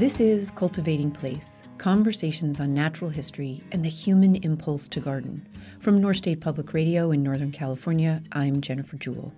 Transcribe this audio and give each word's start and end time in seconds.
This 0.00 0.18
is 0.18 0.50
Cultivating 0.50 1.10
Place 1.10 1.60
conversations 1.76 2.58
on 2.58 2.72
natural 2.72 3.10
history 3.10 3.62
and 3.70 3.84
the 3.84 3.90
human 3.90 4.36
impulse 4.36 4.88
to 4.88 4.98
garden. 4.98 5.46
From 5.78 6.00
North 6.00 6.16
State 6.16 6.40
Public 6.40 6.72
Radio 6.72 7.10
in 7.10 7.22
Northern 7.22 7.52
California, 7.52 8.22
I'm 8.32 8.62
Jennifer 8.62 8.96
Jewell. 8.96 9.34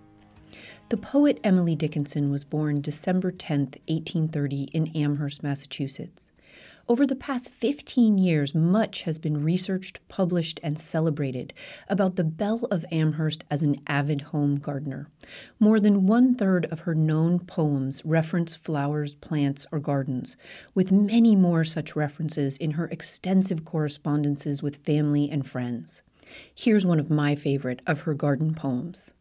The 0.89 0.99
poet 0.99 1.41
Emily 1.43 1.75
Dickinson 1.75 2.31
was 2.31 2.45
born 2.45 2.81
December 2.81 3.33
10, 3.33 3.59
1830, 3.89 4.63
in 4.73 4.87
Amherst, 4.95 5.43
Massachusetts. 5.43 6.29
Over 6.93 7.07
the 7.07 7.17
past 7.17 7.49
15 7.49 8.19
years, 8.19 8.55
much 8.55 9.05
has 9.05 9.19
been 9.19 9.43
researched, 9.43 10.07
published, 10.09 10.61
and 10.63 10.79
celebrated 10.79 11.55
about 11.89 12.17
the 12.17 12.23
Belle 12.23 12.69
of 12.71 12.85
Amherst 12.93 13.45
as 13.51 13.63
an 13.63 13.77
avid 13.87 14.21
home 14.21 14.57
gardener. 14.57 15.09
More 15.59 15.81
than 15.81 16.07
one 16.07 16.35
third 16.35 16.67
of 16.67 16.81
her 16.81 16.95
known 16.95 17.39
poems 17.39 18.05
reference 18.05 18.57
flowers, 18.57 19.15
plants, 19.15 19.67
or 19.73 19.79
gardens, 19.79 20.37
with 20.75 20.93
many 20.93 21.35
more 21.35 21.65
such 21.65 21.97
references 21.97 22.59
in 22.59 22.73
her 22.73 22.89
extensive 22.89 23.65
correspondences 23.65 24.63
with 24.63 24.85
family 24.85 25.31
and 25.31 25.47
friends. 25.47 26.03
Here's 26.55 26.85
one 26.85 27.01
of 27.01 27.09
my 27.09 27.35
favorite 27.35 27.81
of 27.87 28.01
her 28.01 28.13
garden 28.13 28.55
poems. 28.55 29.15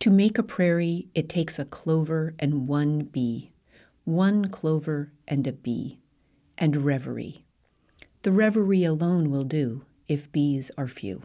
To 0.00 0.10
make 0.10 0.36
a 0.36 0.42
prairie, 0.42 1.08
it 1.14 1.30
takes 1.30 1.58
a 1.58 1.64
clover 1.64 2.34
and 2.38 2.68
one 2.68 2.98
bee, 3.04 3.50
one 4.04 4.44
clover 4.48 5.10
and 5.26 5.46
a 5.46 5.52
bee 5.54 6.00
and 6.58 6.84
reverie. 6.84 7.44
The 8.22 8.32
reverie 8.32 8.84
alone 8.84 9.30
will 9.30 9.44
do 9.44 9.84
if 10.08 10.30
bees 10.32 10.70
are 10.78 10.88
few. 10.88 11.22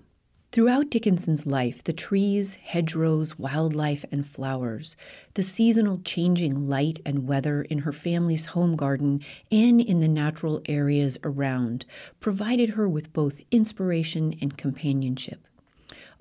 Throughout 0.52 0.90
Dickinson's 0.90 1.46
life, 1.46 1.84
the 1.84 1.94
trees, 1.94 2.56
hedgerows, 2.56 3.38
wildlife, 3.38 4.04
and 4.12 4.28
flowers, 4.28 4.96
the 5.36 5.44
seasonal 5.44 6.00
changing 6.04 6.68
light 6.68 7.00
and 7.06 7.28
weather 7.28 7.62
in 7.62 7.80
her 7.80 7.92
family's 7.92 8.48
home 8.48 8.76
garden 8.76 9.22
and 9.52 9.80
in 9.80 10.00
the 10.00 10.08
natural 10.08 10.64
areas 10.68 11.20
around 11.24 11.86
provided 12.20 12.72
her 12.72 12.90
with 12.90 13.14
both 13.14 13.42
inspiration 13.52 14.34
and 14.42 14.58
companionship. 14.58 15.48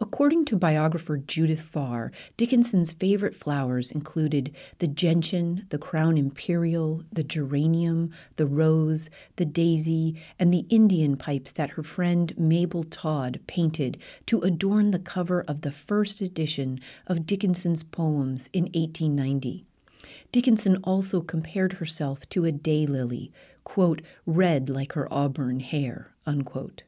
According 0.00 0.44
to 0.44 0.56
biographer 0.56 1.16
Judith 1.16 1.60
Farr, 1.60 2.12
Dickinson's 2.36 2.92
favorite 2.92 3.34
flowers 3.34 3.90
included 3.90 4.54
the 4.78 4.86
gentian, 4.86 5.66
the 5.70 5.78
crown 5.78 6.16
imperial, 6.16 7.02
the 7.12 7.24
geranium, 7.24 8.12
the 8.36 8.46
rose, 8.46 9.10
the 9.36 9.44
daisy, 9.44 10.14
and 10.38 10.54
the 10.54 10.66
Indian 10.68 11.16
pipes 11.16 11.50
that 11.52 11.70
her 11.70 11.82
friend 11.82 12.32
Mabel 12.38 12.84
Todd 12.84 13.40
painted 13.48 13.98
to 14.26 14.40
adorn 14.42 14.92
the 14.92 15.00
cover 15.00 15.42
of 15.48 15.62
the 15.62 15.72
first 15.72 16.20
edition 16.20 16.78
of 17.08 17.26
Dickinson's 17.26 17.82
poems 17.82 18.48
in 18.52 18.64
1890. 18.66 19.64
Dickinson 20.30 20.76
also 20.84 21.20
compared 21.20 21.74
herself 21.74 22.28
to 22.28 22.44
a 22.44 22.52
daylily, 22.52 23.32
red 24.26 24.68
like 24.68 24.92
her 24.92 25.12
auburn 25.12 25.60
hair, 25.60 26.12
unquote. 26.24 26.82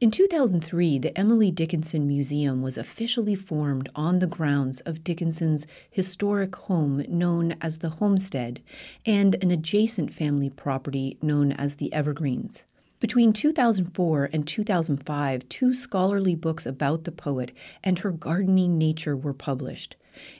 In 0.00 0.10
2003, 0.10 0.98
the 0.98 1.16
Emily 1.18 1.50
Dickinson 1.50 2.06
Museum 2.06 2.60
was 2.60 2.76
officially 2.76 3.34
formed 3.34 3.88
on 3.94 4.18
the 4.18 4.26
grounds 4.26 4.80
of 4.80 5.02
Dickinson's 5.02 5.66
historic 5.90 6.54
home 6.56 7.04
known 7.08 7.56
as 7.60 7.78
the 7.78 7.88
Homestead 7.88 8.60
and 9.06 9.34
an 9.42 9.50
adjacent 9.50 10.12
family 10.12 10.50
property 10.50 11.16
known 11.22 11.52
as 11.52 11.76
the 11.76 11.92
Evergreens. 11.92 12.64
Between 13.00 13.32
2004 13.32 14.30
and 14.32 14.46
2005, 14.46 15.48
two 15.48 15.72
scholarly 15.72 16.34
books 16.34 16.66
about 16.66 17.04
the 17.04 17.10
poet 17.10 17.52
and 17.82 17.98
her 17.98 18.12
gardening 18.12 18.78
nature 18.78 19.16
were 19.16 19.32
published. 19.32 19.96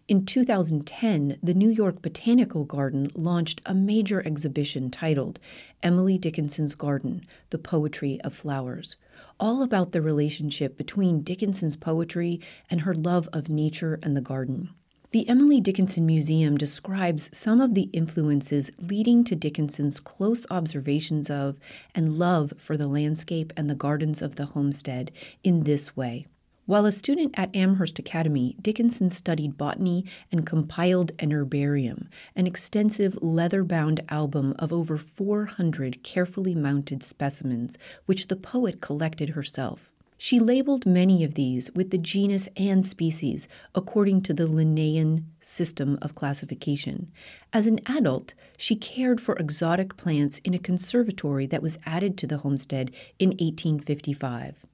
In 0.06 0.26
2010, 0.26 1.38
the 1.42 1.54
New 1.54 1.70
York 1.70 2.02
Botanical 2.02 2.64
Garden 2.64 3.10
launched 3.14 3.62
a 3.64 3.74
major 3.74 4.24
exhibition 4.26 4.90
titled 4.90 5.40
Emily 5.82 6.18
Dickinson's 6.18 6.74
Garden 6.74 7.26
The 7.50 7.58
Poetry 7.58 8.20
of 8.20 8.34
Flowers 8.34 8.96
all 9.38 9.62
about 9.62 9.92
the 9.92 10.02
relationship 10.02 10.76
between 10.76 11.22
Dickinson's 11.22 11.76
poetry 11.76 12.40
and 12.70 12.82
her 12.82 12.94
love 12.94 13.28
of 13.32 13.48
nature 13.48 13.98
and 14.02 14.16
the 14.16 14.20
garden. 14.20 14.70
The 15.12 15.28
Emily 15.28 15.60
Dickinson 15.60 16.06
Museum 16.06 16.56
describes 16.56 17.28
some 17.34 17.60
of 17.60 17.74
the 17.74 17.90
influences 17.92 18.70
leading 18.78 19.24
to 19.24 19.36
Dickinson's 19.36 20.00
close 20.00 20.46
observations 20.50 21.28
of 21.28 21.58
and 21.94 22.18
love 22.18 22.54
for 22.56 22.78
the 22.78 22.86
landscape 22.86 23.52
and 23.54 23.68
the 23.68 23.74
gardens 23.74 24.22
of 24.22 24.36
the 24.36 24.46
homestead 24.46 25.12
in 25.44 25.64
this 25.64 25.94
way. 25.94 26.26
While 26.72 26.86
a 26.86 26.90
student 26.92 27.34
at 27.36 27.54
Amherst 27.54 27.98
Academy, 27.98 28.56
Dickinson 28.62 29.10
studied 29.10 29.58
botany 29.58 30.06
and 30.30 30.46
compiled 30.46 31.12
an 31.18 31.30
herbarium, 31.30 32.08
an 32.34 32.46
extensive 32.46 33.18
leather 33.20 33.62
bound 33.62 34.00
album 34.08 34.54
of 34.58 34.72
over 34.72 34.96
400 34.96 36.02
carefully 36.02 36.54
mounted 36.54 37.02
specimens, 37.02 37.76
which 38.06 38.28
the 38.28 38.36
poet 38.36 38.80
collected 38.80 39.28
herself. 39.28 39.92
She 40.16 40.40
labeled 40.40 40.86
many 40.86 41.22
of 41.24 41.34
these 41.34 41.70
with 41.74 41.90
the 41.90 41.98
genus 41.98 42.48
and 42.56 42.86
species 42.86 43.48
according 43.74 44.22
to 44.22 44.32
the 44.32 44.46
Linnaean 44.46 45.26
system 45.42 45.98
of 46.00 46.14
classification. 46.14 47.12
As 47.52 47.66
an 47.66 47.80
adult, 47.84 48.32
she 48.56 48.76
cared 48.76 49.20
for 49.20 49.36
exotic 49.36 49.98
plants 49.98 50.38
in 50.42 50.54
a 50.54 50.58
conservatory 50.58 51.44
that 51.48 51.60
was 51.60 51.78
added 51.84 52.16
to 52.16 52.26
the 52.26 52.38
homestead 52.38 52.92
in 53.18 53.28
1855. 53.32 54.64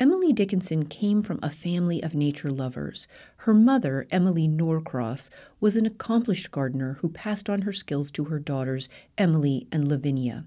Emily 0.00 0.32
Dickinson 0.32 0.86
came 0.86 1.22
from 1.22 1.40
a 1.42 1.50
family 1.50 2.00
of 2.04 2.14
nature 2.14 2.52
lovers. 2.52 3.08
Her 3.38 3.52
mother, 3.52 4.06
Emily 4.12 4.46
Norcross, 4.46 5.28
was 5.58 5.76
an 5.76 5.86
accomplished 5.86 6.52
gardener 6.52 6.98
who 7.00 7.08
passed 7.08 7.50
on 7.50 7.62
her 7.62 7.72
skills 7.72 8.12
to 8.12 8.26
her 8.26 8.38
daughters, 8.38 8.88
Emily 9.16 9.66
and 9.72 9.88
Lavinia. 9.88 10.44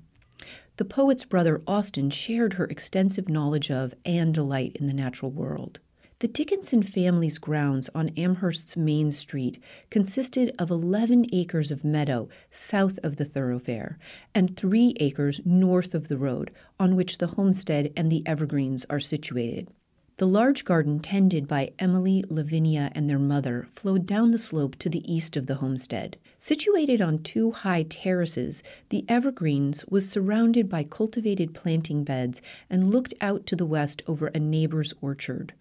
The 0.78 0.86
poet's 0.86 1.26
brother, 1.26 1.62
Austin, 1.68 2.12
shared 2.12 2.54
her 2.54 2.66
extensive 2.66 3.28
knowledge 3.28 3.70
of 3.70 3.94
and 4.06 4.34
delight 4.34 4.78
in 4.78 4.88
the 4.88 4.94
natural 4.94 5.32
world. 5.32 5.82
The 6.22 6.28
Dickinson 6.28 6.84
family's 6.84 7.40
grounds 7.40 7.90
on 7.96 8.10
Amherst's 8.10 8.78
Main 8.78 9.12
Street 9.12 9.60
consisted 9.90 10.54
of 10.60 10.70
11 10.70 11.26
acres 11.34 11.72
of 11.72 11.84
meadow 11.84 12.30
south 12.52 13.00
of 13.02 13.16
the 13.16 13.26
thoroughfare 13.26 13.98
and 14.36 14.56
3 14.56 14.94
acres 15.00 15.42
north 15.44 15.96
of 15.96 16.10
the 16.10 16.20
road 16.20 16.52
on 16.80 16.96
which 16.96 17.18
the 17.18 17.26
homestead 17.26 17.92
and 17.98 18.12
the 18.12 18.22
evergreens 18.28 18.86
are 18.88 19.00
situated. 19.00 19.70
The 20.18 20.28
large 20.28 20.64
garden 20.64 21.00
tended 21.00 21.48
by 21.48 21.72
Emily, 21.80 22.24
Lavinia, 22.30 22.92
and 22.94 23.10
their 23.10 23.18
mother 23.18 23.68
flowed 23.72 24.06
down 24.06 24.30
the 24.30 24.38
slope 24.38 24.76
to 24.76 24.90
the 24.90 25.12
east 25.12 25.36
of 25.36 25.48
the 25.48 25.56
homestead. 25.56 26.18
Situated 26.38 27.02
on 27.02 27.24
two 27.24 27.50
high 27.50 27.82
terraces, 27.82 28.62
the 28.90 29.06
Evergreens 29.10 29.84
was 29.90 30.08
surrounded 30.08 30.70
by 30.70 30.84
cultivated 30.84 31.56
planting 31.56 32.04
beds 32.04 32.44
and 32.70 32.92
looked 32.92 33.16
out 33.22 33.48
to 33.48 33.56
the 33.56 33.66
west 33.66 34.04
over 34.06 34.28
a 34.28 34.40
neighbor's 34.40 34.94
orchard. 35.02 35.56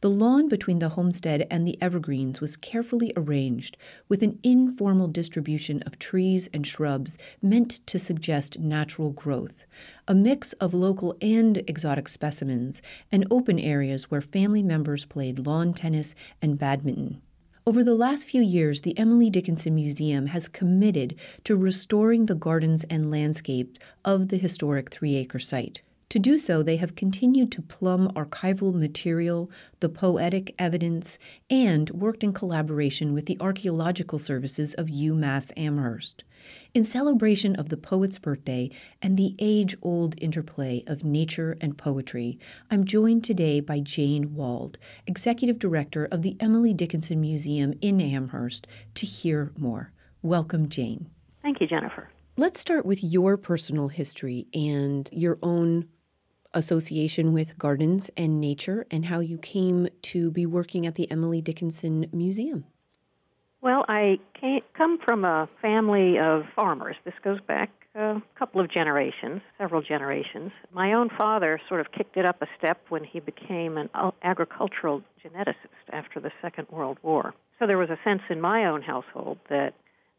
The 0.00 0.10
lawn 0.10 0.48
between 0.48 0.78
the 0.78 0.90
homestead 0.90 1.46
and 1.50 1.66
the 1.66 1.76
evergreens 1.80 2.40
was 2.40 2.56
carefully 2.56 3.12
arranged, 3.16 3.76
with 4.08 4.22
an 4.22 4.38
informal 4.42 5.08
distribution 5.08 5.82
of 5.82 5.98
trees 5.98 6.48
and 6.52 6.66
shrubs 6.66 7.18
meant 7.42 7.86
to 7.86 7.98
suggest 7.98 8.58
natural 8.58 9.10
growth, 9.10 9.66
a 10.06 10.14
mix 10.14 10.52
of 10.54 10.74
local 10.74 11.16
and 11.20 11.58
exotic 11.66 12.08
specimens, 12.08 12.82
and 13.10 13.26
open 13.30 13.58
areas 13.58 14.10
where 14.10 14.20
family 14.20 14.62
members 14.62 15.04
played 15.04 15.46
lawn 15.46 15.72
tennis 15.72 16.14
and 16.40 16.58
badminton. 16.58 17.20
Over 17.68 17.82
the 17.82 17.96
last 17.96 18.26
few 18.26 18.42
years, 18.42 18.82
the 18.82 18.96
Emily 18.96 19.28
Dickinson 19.28 19.74
Museum 19.74 20.26
has 20.26 20.46
committed 20.46 21.16
to 21.42 21.56
restoring 21.56 22.26
the 22.26 22.36
gardens 22.36 22.84
and 22.84 23.10
landscapes 23.10 23.80
of 24.04 24.28
the 24.28 24.36
historic 24.36 24.90
three 24.90 25.16
acre 25.16 25.40
site. 25.40 25.82
To 26.10 26.20
do 26.20 26.38
so, 26.38 26.62
they 26.62 26.76
have 26.76 26.94
continued 26.94 27.50
to 27.52 27.62
plumb 27.62 28.12
archival 28.14 28.72
material, 28.72 29.50
the 29.80 29.88
poetic 29.88 30.54
evidence, 30.56 31.18
and 31.50 31.90
worked 31.90 32.22
in 32.22 32.32
collaboration 32.32 33.12
with 33.12 33.26
the 33.26 33.36
archaeological 33.40 34.20
services 34.20 34.72
of 34.74 34.86
UMass 34.86 35.52
Amherst. 35.56 36.22
In 36.74 36.84
celebration 36.84 37.56
of 37.56 37.70
the 37.70 37.76
poet's 37.76 38.18
birthday 38.18 38.70
and 39.02 39.16
the 39.16 39.34
age 39.40 39.76
old 39.82 40.14
interplay 40.22 40.84
of 40.86 41.02
nature 41.02 41.58
and 41.60 41.76
poetry, 41.76 42.38
I'm 42.70 42.84
joined 42.84 43.24
today 43.24 43.58
by 43.58 43.80
Jane 43.80 44.32
Wald, 44.36 44.78
Executive 45.08 45.58
Director 45.58 46.06
of 46.12 46.22
the 46.22 46.36
Emily 46.38 46.72
Dickinson 46.72 47.20
Museum 47.20 47.74
in 47.80 48.00
Amherst, 48.00 48.68
to 48.94 49.06
hear 49.06 49.50
more. 49.58 49.90
Welcome, 50.22 50.68
Jane. 50.68 51.10
Thank 51.42 51.60
you, 51.60 51.66
Jennifer. 51.66 52.10
Let's 52.36 52.60
start 52.60 52.86
with 52.86 53.02
your 53.02 53.36
personal 53.36 53.88
history 53.88 54.46
and 54.54 55.08
your 55.10 55.38
own 55.42 55.88
association 56.54 57.32
with 57.32 57.58
gardens 57.58 58.10
and 58.16 58.40
nature 58.40 58.86
and 58.90 59.06
how 59.06 59.20
you 59.20 59.38
came 59.38 59.88
to 60.02 60.30
be 60.30 60.46
working 60.46 60.86
at 60.86 60.94
the 60.94 61.10
Emily 61.10 61.40
Dickinson 61.40 62.06
Museum. 62.12 62.64
Well, 63.60 63.84
I 63.88 64.18
came, 64.40 64.60
come 64.74 64.98
from 65.04 65.24
a 65.24 65.48
family 65.60 66.18
of 66.18 66.44
farmers. 66.54 66.96
This 67.04 67.14
goes 67.22 67.40
back 67.40 67.70
a 67.96 68.22
couple 68.38 68.60
of 68.60 68.70
generations, 68.70 69.40
several 69.58 69.80
generations. 69.80 70.52
My 70.72 70.92
own 70.92 71.08
father 71.16 71.60
sort 71.68 71.80
of 71.80 71.90
kicked 71.92 72.16
it 72.16 72.26
up 72.26 72.42
a 72.42 72.46
step 72.58 72.78
when 72.90 73.04
he 73.04 73.20
became 73.20 73.78
an 73.78 73.88
agricultural 74.22 75.02
geneticist 75.24 75.54
after 75.90 76.20
the 76.20 76.30
Second 76.42 76.68
World 76.70 76.98
War. 77.02 77.34
So 77.58 77.66
there 77.66 77.78
was 77.78 77.88
a 77.88 77.98
sense 78.04 78.22
in 78.28 78.40
my 78.40 78.66
own 78.66 78.82
household 78.82 79.38
that 79.48 79.74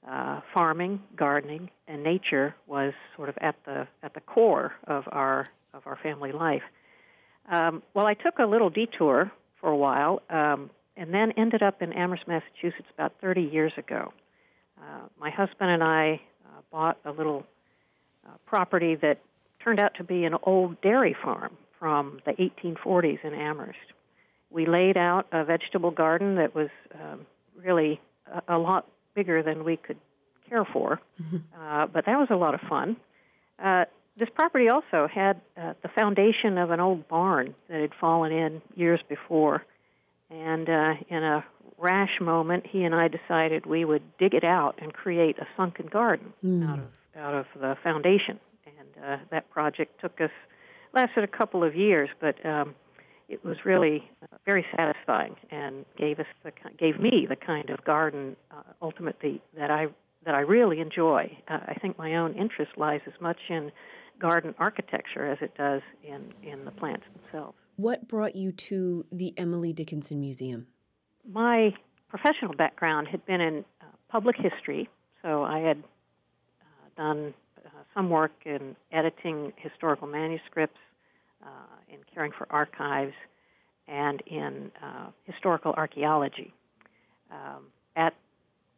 uh, 0.09 0.41
farming, 0.53 1.01
gardening, 1.15 1.69
and 1.87 2.03
nature 2.03 2.55
was 2.65 2.93
sort 3.15 3.29
of 3.29 3.37
at 3.41 3.55
the 3.65 3.87
at 4.01 4.13
the 4.13 4.21
core 4.21 4.73
of 4.87 5.03
our 5.11 5.47
of 5.73 5.85
our 5.85 5.97
family 6.01 6.31
life. 6.31 6.63
Um, 7.49 7.81
well, 7.93 8.05
I 8.05 8.13
took 8.13 8.39
a 8.39 8.45
little 8.45 8.69
detour 8.69 9.31
for 9.59 9.69
a 9.69 9.77
while, 9.77 10.21
um, 10.29 10.69
and 10.95 11.13
then 11.13 11.31
ended 11.37 11.63
up 11.63 11.81
in 11.81 11.93
Amherst, 11.93 12.27
Massachusetts, 12.27 12.87
about 12.93 13.13
30 13.21 13.41
years 13.41 13.71
ago. 13.77 14.11
Uh, 14.77 15.07
my 15.19 15.29
husband 15.29 15.69
and 15.71 15.83
I 15.83 16.21
uh, 16.45 16.61
bought 16.71 16.97
a 17.05 17.11
little 17.11 17.45
uh, 18.27 18.31
property 18.45 18.95
that 18.95 19.19
turned 19.63 19.79
out 19.79 19.95
to 19.95 20.03
be 20.03 20.25
an 20.25 20.35
old 20.43 20.79
dairy 20.81 21.15
farm 21.21 21.57
from 21.79 22.19
the 22.25 22.33
1840s 22.33 23.23
in 23.23 23.33
Amherst. 23.33 23.77
We 24.49 24.65
laid 24.65 24.97
out 24.97 25.27
a 25.31 25.43
vegetable 25.43 25.91
garden 25.91 26.35
that 26.35 26.55
was 26.55 26.69
um, 26.93 27.25
really 27.55 27.99
a, 28.31 28.55
a 28.55 28.57
lot 28.57 28.87
bigger 29.13 29.43
than 29.43 29.63
we 29.63 29.77
could 29.77 29.97
care 30.49 30.65
for, 30.65 30.99
mm-hmm. 31.21 31.37
uh, 31.59 31.87
but 31.87 32.05
that 32.05 32.17
was 32.17 32.27
a 32.29 32.35
lot 32.35 32.53
of 32.53 32.61
fun. 32.61 32.97
Uh, 33.59 33.85
this 34.17 34.29
property 34.33 34.69
also 34.69 35.07
had 35.07 35.41
uh, 35.55 35.73
the 35.81 35.89
foundation 35.89 36.57
of 36.57 36.71
an 36.71 36.79
old 36.79 37.07
barn 37.07 37.55
that 37.69 37.81
had 37.81 37.91
fallen 37.99 38.31
in 38.31 38.61
years 38.75 38.99
before, 39.07 39.63
and 40.29 40.69
uh, 40.69 40.93
in 41.09 41.23
a 41.23 41.45
rash 41.77 42.19
moment, 42.19 42.65
he 42.65 42.83
and 42.83 42.95
I 42.95 43.07
decided 43.07 43.65
we 43.65 43.85
would 43.85 44.01
dig 44.17 44.33
it 44.33 44.43
out 44.43 44.79
and 44.81 44.93
create 44.93 45.37
a 45.37 45.47
sunken 45.55 45.87
garden 45.87 46.33
mm. 46.43 46.67
out 46.67 46.79
of 46.79 46.85
out 47.15 47.33
of 47.33 47.45
the 47.59 47.75
foundation. 47.83 48.39
And 48.65 49.03
uh, 49.03 49.17
that 49.31 49.49
project 49.49 49.99
took 50.01 50.21
us 50.21 50.31
lasted 50.93 51.23
a 51.23 51.27
couple 51.27 51.63
of 51.63 51.75
years, 51.75 52.09
but 52.19 52.43
um, 52.45 52.75
it 53.29 53.43
was 53.43 53.57
really 53.65 54.09
uh, 54.21 54.37
very 54.45 54.65
satisfying 54.75 55.35
and 55.51 55.85
gave 55.97 56.19
us 56.19 56.27
the 56.43 56.51
gave 56.77 56.99
me 56.99 57.25
the 57.27 57.35
kind 57.35 57.69
of 57.69 57.83
garden 57.83 58.35
uh, 58.51 58.63
ultimately 58.81 59.41
that 59.57 59.71
I 59.71 59.87
that 60.25 60.35
I 60.35 60.41
really 60.41 60.79
enjoy. 60.79 61.37
Uh, 61.47 61.59
I 61.67 61.73
think 61.75 61.97
my 61.97 62.15
own 62.15 62.33
interest 62.33 62.71
lies 62.77 63.01
as 63.05 63.13
much 63.21 63.37
in 63.49 63.71
garden 64.19 64.55
architecture 64.57 65.25
as 65.25 65.37
it 65.41 65.55
does 65.57 65.81
in 66.03 66.33
in 66.43 66.65
the 66.65 66.71
plants 66.71 67.05
themselves. 67.13 67.57
What 67.75 68.07
brought 68.07 68.35
you 68.35 68.51
to 68.51 69.05
the 69.11 69.33
Emily 69.37 69.71
Dickinson 69.73 70.19
Museum? 70.19 70.67
My 71.29 71.73
professional 72.09 72.53
background 72.53 73.07
had 73.07 73.25
been 73.25 73.41
in 73.41 73.65
uh, 73.81 73.85
public 74.09 74.35
history, 74.37 74.89
so 75.21 75.43
I 75.43 75.59
had 75.59 75.77
uh, 75.77 76.89
done 76.95 77.33
uh, 77.63 77.69
some 77.93 78.09
work 78.09 78.31
in 78.45 78.75
editing 78.91 79.53
historical 79.57 80.07
manuscripts 80.07 80.79
uh, 81.43 81.93
in 81.93 81.99
caring 82.13 82.31
for 82.35 82.47
archives 82.49 83.13
and 83.87 84.21
in 84.25 84.71
uh, 84.81 85.07
historical 85.25 85.73
archaeology. 85.73 86.53
Um, 87.31 87.67
at 87.95 88.13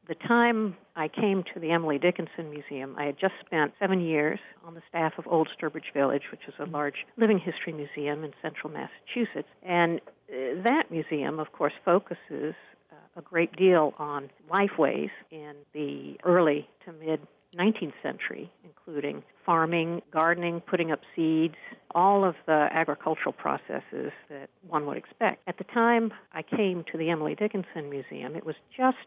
the 0.10 0.16
time 0.16 0.76
I 0.96 1.08
came 1.08 1.44
to 1.54 1.60
the 1.60 1.70
Emily 1.70 2.00
Dickinson 2.00 2.50
Museum, 2.50 2.96
I 2.98 3.06
had 3.06 3.20
just 3.20 3.36
spent 3.46 3.74
seven 3.80 4.02
years 4.02 4.40
on 4.66 4.74
the 4.74 4.82
staff 4.90 5.14
of 5.20 5.28
Old 5.28 5.48
Sturbridge 5.56 5.94
Village, 5.94 6.24
which 6.32 6.42
is 6.48 6.56
a 6.60 6.66
large 6.66 7.06
living 7.16 7.38
history 7.38 7.72
museum 7.72 8.24
in 8.24 8.34
central 8.42 8.74
Massachusetts. 8.74 9.48
And 9.62 10.02
uh, 10.28 10.64
that 10.64 10.86
museum, 10.90 11.40
of 11.40 11.52
course, 11.52 11.74
focuses 11.86 12.56
uh, 12.92 12.96
a 13.18 13.22
great 13.22 13.56
deal 13.56 13.94
on 14.00 14.32
lifeways 14.50 15.12
in 15.30 15.54
the 15.74 16.18
early 16.26 16.68
to 16.86 16.92
mid 16.92 17.22
19th 17.56 17.94
century, 18.02 18.52
including 18.64 19.24
farming, 19.46 20.02
gardening, 20.12 20.60
putting 20.62 20.92
up 20.92 21.02
seeds, 21.16 21.56
all 21.94 22.26
of 22.26 22.34
the 22.48 22.68
agricultural 22.72 23.34
processes 23.34 24.12
that 24.30 24.50
one 24.68 24.88
would 24.88 24.98
expect. 24.98 25.42
At 25.48 25.60
the 25.60 25.64
time 25.66 26.14
I 26.34 26.42
came 26.42 26.84
to 26.92 26.98
the 26.98 27.10
Emily 27.10 27.36
Dickinson 27.36 27.90
Museum, 27.92 28.36
it 28.36 28.46
was 28.46 28.56
just 28.76 28.98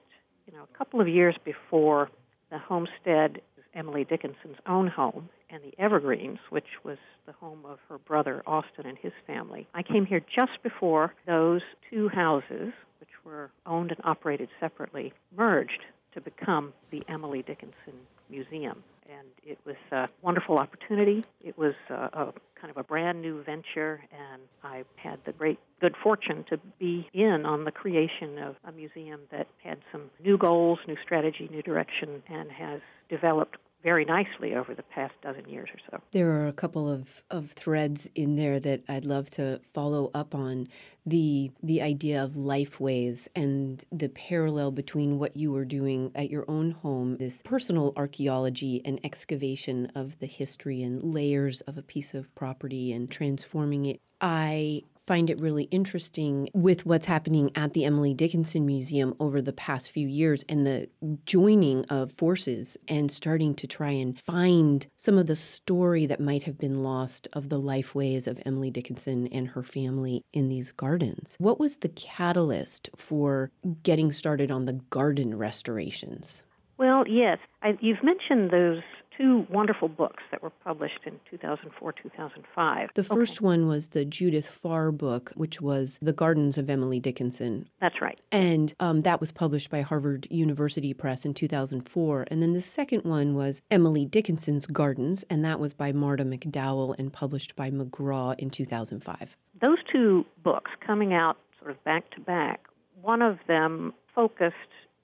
you 0.46 0.52
know 0.56 0.64
a 0.72 0.78
couple 0.78 1.00
of 1.00 1.08
years 1.08 1.36
before 1.44 2.10
the 2.50 2.58
homestead 2.58 3.40
is 3.56 3.64
Emily 3.74 4.04
Dickinson's 4.04 4.58
own 4.66 4.86
home 4.86 5.28
and 5.50 5.62
the 5.62 5.74
Evergreens, 5.78 6.38
which 6.50 6.66
was 6.84 6.98
the 7.26 7.32
home 7.32 7.60
of 7.64 7.78
her 7.88 7.98
brother 7.98 8.42
Austin 8.46 8.86
and 8.86 8.98
his 8.98 9.12
family. 9.26 9.66
I 9.74 9.82
came 9.82 10.06
here 10.06 10.20
just 10.20 10.62
before 10.62 11.14
those 11.26 11.62
two 11.90 12.08
houses, 12.08 12.72
which 13.00 13.10
were 13.24 13.50
owned 13.66 13.90
and 13.90 14.00
operated 14.04 14.48
separately, 14.60 15.12
merged 15.36 15.84
to 16.14 16.20
become 16.20 16.72
the 16.90 17.02
Emily 17.08 17.42
Dickinson 17.42 17.94
Museum. 18.30 18.82
And 19.08 19.28
it 19.44 19.58
was 19.64 19.76
a 19.90 20.08
wonderful 20.22 20.58
opportunity. 20.58 21.24
It 21.40 21.58
was 21.58 21.74
a, 21.90 21.94
a 21.94 22.32
kind 22.60 22.70
of 22.70 22.76
a 22.76 22.84
brand 22.84 23.20
new 23.20 23.42
venture, 23.42 24.00
and 24.12 24.42
I 24.62 24.84
had 24.96 25.18
the 25.26 25.32
great 25.32 25.58
good 25.80 25.94
fortune 26.00 26.44
to 26.50 26.58
be 26.78 27.08
in 27.12 27.44
on 27.44 27.64
the 27.64 27.72
creation 27.72 28.38
of 28.38 28.56
a 28.64 28.72
museum 28.72 29.20
that 29.32 29.48
had 29.62 29.78
some 29.90 30.10
new 30.22 30.38
goals, 30.38 30.78
new 30.86 30.96
strategy, 31.02 31.48
new 31.50 31.62
direction, 31.62 32.22
and 32.28 32.50
has 32.52 32.80
developed 33.08 33.56
very 33.82 34.04
nicely 34.04 34.54
over 34.54 34.74
the 34.74 34.82
past 34.82 35.14
dozen 35.22 35.48
years 35.48 35.68
or 35.72 35.80
so. 35.90 36.02
There 36.12 36.30
are 36.30 36.46
a 36.46 36.52
couple 36.52 36.88
of, 36.88 37.22
of 37.30 37.52
threads 37.52 38.08
in 38.14 38.36
there 38.36 38.60
that 38.60 38.82
I'd 38.88 39.04
love 39.04 39.30
to 39.30 39.60
follow 39.72 40.10
up 40.14 40.34
on 40.34 40.68
the 41.04 41.50
the 41.62 41.82
idea 41.82 42.22
of 42.22 42.32
lifeways 42.32 43.26
and 43.34 43.84
the 43.90 44.08
parallel 44.08 44.70
between 44.70 45.18
what 45.18 45.36
you 45.36 45.50
were 45.50 45.64
doing 45.64 46.12
at 46.14 46.30
your 46.30 46.44
own 46.46 46.70
home, 46.70 47.16
this 47.16 47.42
personal 47.42 47.92
archaeology 47.96 48.80
and 48.84 49.00
excavation 49.04 49.90
of 49.96 50.18
the 50.20 50.26
history 50.26 50.82
and 50.82 51.02
layers 51.02 51.60
of 51.62 51.76
a 51.76 51.82
piece 51.82 52.14
of 52.14 52.32
property 52.34 52.92
and 52.92 53.10
transforming 53.10 53.86
it. 53.86 54.00
I 54.20 54.82
find 55.06 55.30
it 55.30 55.40
really 55.40 55.64
interesting 55.64 56.48
with 56.54 56.86
what's 56.86 57.06
happening 57.06 57.50
at 57.54 57.72
the 57.72 57.84
Emily 57.84 58.14
Dickinson 58.14 58.64
Museum 58.64 59.14
over 59.18 59.42
the 59.42 59.52
past 59.52 59.90
few 59.90 60.06
years 60.06 60.44
and 60.48 60.66
the 60.66 60.88
joining 61.24 61.84
of 61.86 62.12
forces 62.12 62.76
and 62.88 63.10
starting 63.10 63.54
to 63.54 63.66
try 63.66 63.90
and 63.90 64.18
find 64.20 64.86
some 64.96 65.18
of 65.18 65.26
the 65.26 65.36
story 65.36 66.06
that 66.06 66.20
might 66.20 66.44
have 66.44 66.58
been 66.58 66.82
lost 66.82 67.28
of 67.32 67.48
the 67.48 67.60
lifeways 67.60 68.26
of 68.26 68.40
Emily 68.46 68.70
Dickinson 68.70 69.26
and 69.28 69.48
her 69.48 69.62
family 69.62 70.24
in 70.32 70.48
these 70.48 70.72
gardens. 70.72 71.36
What 71.38 71.58
was 71.58 71.78
the 71.78 71.88
catalyst 71.88 72.90
for 72.96 73.50
getting 73.82 74.12
started 74.12 74.50
on 74.50 74.64
the 74.64 74.74
garden 74.74 75.36
restorations? 75.36 76.44
Well, 76.78 77.04
yes. 77.06 77.38
I, 77.62 77.78
you've 77.80 78.02
mentioned 78.02 78.50
those 78.50 78.82
two 79.16 79.46
wonderful 79.50 79.88
books 79.88 80.22
that 80.30 80.42
were 80.42 80.50
published 80.50 81.00
in 81.06 81.18
2004 81.30 81.92
2005. 81.92 82.90
The 82.94 83.04
first 83.04 83.38
okay. 83.38 83.44
one 83.44 83.66
was 83.66 83.88
the 83.88 84.04
Judith 84.04 84.46
Farr 84.46 84.92
book, 84.92 85.32
which 85.34 85.60
was 85.60 85.98
The 86.02 86.12
Gardens 86.12 86.58
of 86.58 86.70
Emily 86.70 87.00
Dickinson. 87.00 87.68
That's 87.80 88.00
right. 88.00 88.20
And 88.30 88.74
um, 88.80 89.02
that 89.02 89.20
was 89.20 89.32
published 89.32 89.70
by 89.70 89.82
Harvard 89.82 90.26
University 90.30 90.94
Press 90.94 91.24
in 91.24 91.34
2004. 91.34 92.26
And 92.30 92.42
then 92.42 92.52
the 92.52 92.60
second 92.60 93.04
one 93.04 93.34
was 93.34 93.62
Emily 93.70 94.04
Dickinson's 94.04 94.66
Gardens, 94.66 95.24
and 95.30 95.44
that 95.44 95.60
was 95.60 95.74
by 95.74 95.92
Marta 95.92 96.24
McDowell 96.24 96.98
and 96.98 97.12
published 97.12 97.56
by 97.56 97.70
McGraw 97.70 98.38
in 98.38 98.50
2005. 98.50 99.36
Those 99.60 99.78
two 99.90 100.24
books 100.42 100.70
coming 100.84 101.12
out 101.12 101.36
sort 101.58 101.70
of 101.70 101.82
back 101.84 102.10
to 102.10 102.20
back, 102.20 102.66
one 103.00 103.22
of 103.22 103.38
them 103.46 103.94
focused 104.14 104.56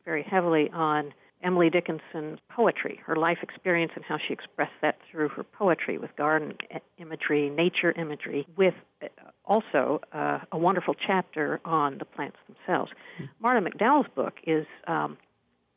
very 0.05 0.23
heavily 0.23 0.71
on 0.73 1.13
Emily 1.43 1.71
Dickinson's 1.71 2.39
poetry, 2.49 3.01
her 3.05 3.17
life 3.17 3.39
experience, 3.43 3.93
and 3.95 4.05
how 4.05 4.19
she 4.19 4.33
expressed 4.33 4.73
that 4.83 4.99
through 5.11 5.29
her 5.31 5.45
poetry 5.45 5.99
with 5.99 6.15
garden 6.17 6.55
imagery, 6.99 7.49
nature 7.51 7.93
imagery, 7.93 8.47
with 8.57 8.75
uh, 9.03 9.07
also 9.45 10.01
uh, 10.13 10.41
a 10.51 10.59
wonderful 10.59 10.95
chapter 10.95 11.61
on 11.65 11.99
the 11.99 12.05
plants 12.05 12.39
themselves. 12.47 12.91
Mm-hmm. 13.15 13.25
Marta 13.41 13.71
McDowell's 13.71 14.09
book 14.15 14.35
is, 14.47 14.67
um, 14.87 15.17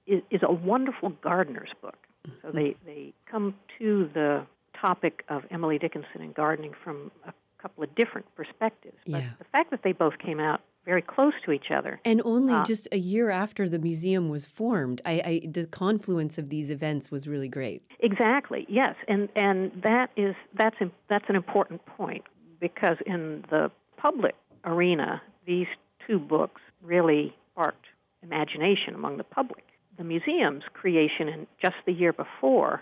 is, 0.07 0.21
is 0.31 0.41
a 0.43 0.51
wonderful 0.51 1.09
gardener's 1.09 1.71
book. 1.81 1.97
So 2.41 2.49
hmm. 2.49 2.57
they 2.57 2.75
they 2.85 3.13
come 3.25 3.55
to 3.79 4.09
the 4.13 4.45
topic 4.79 5.23
of 5.29 5.43
Emily 5.51 5.77
Dickinson 5.77 6.21
and 6.21 6.33
gardening 6.33 6.73
from 6.83 7.11
a 7.27 7.33
couple 7.61 7.83
of 7.83 7.93
different 7.95 8.27
perspectives. 8.35 8.97
But 9.07 9.23
yeah. 9.23 9.29
the 9.39 9.45
fact 9.45 9.71
that 9.71 9.83
they 9.83 9.91
both 9.91 10.17
came 10.17 10.39
out 10.39 10.61
very 10.85 11.01
close 11.01 11.33
to 11.45 11.51
each 11.51 11.71
other. 11.75 11.99
And 12.05 12.21
only 12.25 12.53
uh, 12.53 12.65
just 12.65 12.87
a 12.91 12.97
year 12.97 13.29
after 13.29 13.69
the 13.69 13.79
museum 13.79 14.29
was 14.29 14.45
formed, 14.45 15.01
I, 15.05 15.11
I, 15.11 15.47
the 15.47 15.65
confluence 15.67 16.37
of 16.37 16.49
these 16.49 16.69
events 16.69 17.11
was 17.11 17.27
really 17.27 17.47
great. 17.47 17.83
Exactly. 17.99 18.65
Yes, 18.69 18.95
and 19.07 19.29
and 19.35 19.71
that 19.83 20.09
is 20.17 20.35
that's 20.57 20.77
that's 21.09 21.25
an 21.27 21.35
important 21.35 21.85
point 21.85 22.23
because 22.59 22.97
in 23.05 23.43
the 23.49 23.71
public 23.97 24.35
arena, 24.65 25.21
these 25.45 25.67
two 26.07 26.19
books 26.19 26.61
really 26.81 27.35
sparked 27.51 27.85
imagination 28.23 28.95
among 28.95 29.17
the 29.17 29.23
public. 29.23 29.63
The 29.97 30.03
museum's 30.03 30.63
creation 30.73 31.27
in 31.27 31.47
just 31.61 31.75
the 31.85 31.91
year 31.91 32.13
before 32.13 32.81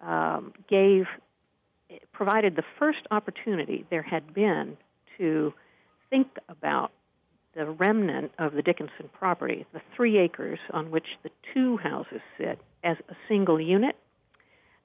um, 0.00 0.52
gave 0.68 1.04
provided 2.12 2.56
the 2.56 2.64
first 2.78 2.98
opportunity 3.10 3.86
there 3.90 4.02
had 4.02 4.34
been 4.34 4.76
to 5.18 5.52
think 6.10 6.26
about 6.48 6.90
the 7.56 7.66
remnant 7.66 8.32
of 8.38 8.52
the 8.52 8.62
Dickinson 8.62 9.08
property, 9.18 9.64
the 9.72 9.80
three 9.96 10.18
acres 10.18 10.58
on 10.72 10.90
which 10.90 11.06
the 11.22 11.30
two 11.54 11.78
houses 11.78 12.20
sit, 12.38 12.60
as 12.84 12.98
a 13.08 13.14
single 13.28 13.60
unit. 13.60 13.96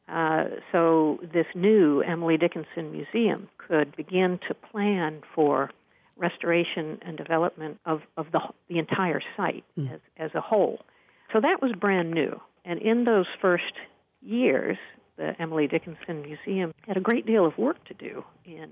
Uh, 0.07 0.45
so 0.71 1.19
this 1.33 1.45
new 1.53 2.01
Emily 2.01 2.37
Dickinson 2.37 2.91
Museum 2.91 3.49
could 3.57 3.95
begin 3.95 4.39
to 4.47 4.53
plan 4.53 5.21
for 5.35 5.69
restoration 6.17 6.97
and 7.01 7.17
development 7.17 7.79
of, 7.85 8.01
of 8.17 8.27
the, 8.31 8.39
the 8.69 8.79
entire 8.79 9.21
site 9.35 9.63
mm. 9.77 9.93
as, 9.93 9.99
as 10.17 10.31
a 10.33 10.41
whole. 10.41 10.79
So 11.33 11.41
that 11.41 11.61
was 11.61 11.71
brand 11.79 12.11
new. 12.11 12.39
and 12.65 12.81
in 12.81 13.05
those 13.05 13.27
first 13.41 13.73
years, 14.21 14.77
the 15.17 15.33
Emily 15.39 15.67
Dickinson 15.67 16.21
Museum 16.21 16.73
had 16.87 16.97
a 16.97 17.01
great 17.01 17.25
deal 17.25 17.45
of 17.45 17.57
work 17.57 17.83
to 17.85 17.93
do 17.93 18.23
in 18.45 18.71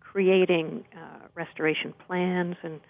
creating 0.00 0.84
uh, 0.94 1.26
restoration 1.34 1.94
plans 2.06 2.56
and 2.62 2.80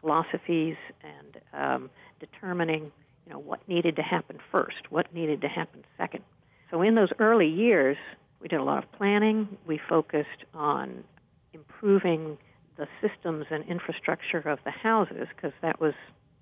philosophies 0.00 0.76
and 1.02 1.40
um, 1.52 1.90
determining 2.18 2.92
you 3.26 3.32
know 3.32 3.38
what 3.38 3.66
needed 3.68 3.96
to 3.96 4.02
happen 4.02 4.38
first, 4.50 4.90
what 4.90 5.12
needed 5.14 5.40
to 5.42 5.48
happen 5.48 5.84
second. 5.96 6.24
So 6.70 6.82
in 6.82 6.94
those 6.94 7.10
early 7.18 7.48
years, 7.48 7.96
we 8.40 8.48
did 8.48 8.60
a 8.60 8.64
lot 8.64 8.82
of 8.82 8.92
planning. 8.92 9.58
We 9.66 9.78
focused 9.88 10.44
on 10.54 11.04
improving 11.52 12.38
the 12.76 12.86
systems 13.00 13.46
and 13.50 13.64
infrastructure 13.68 14.38
of 14.38 14.58
the 14.64 14.70
houses 14.70 15.28
because 15.34 15.52
that 15.62 15.80
was 15.80 15.94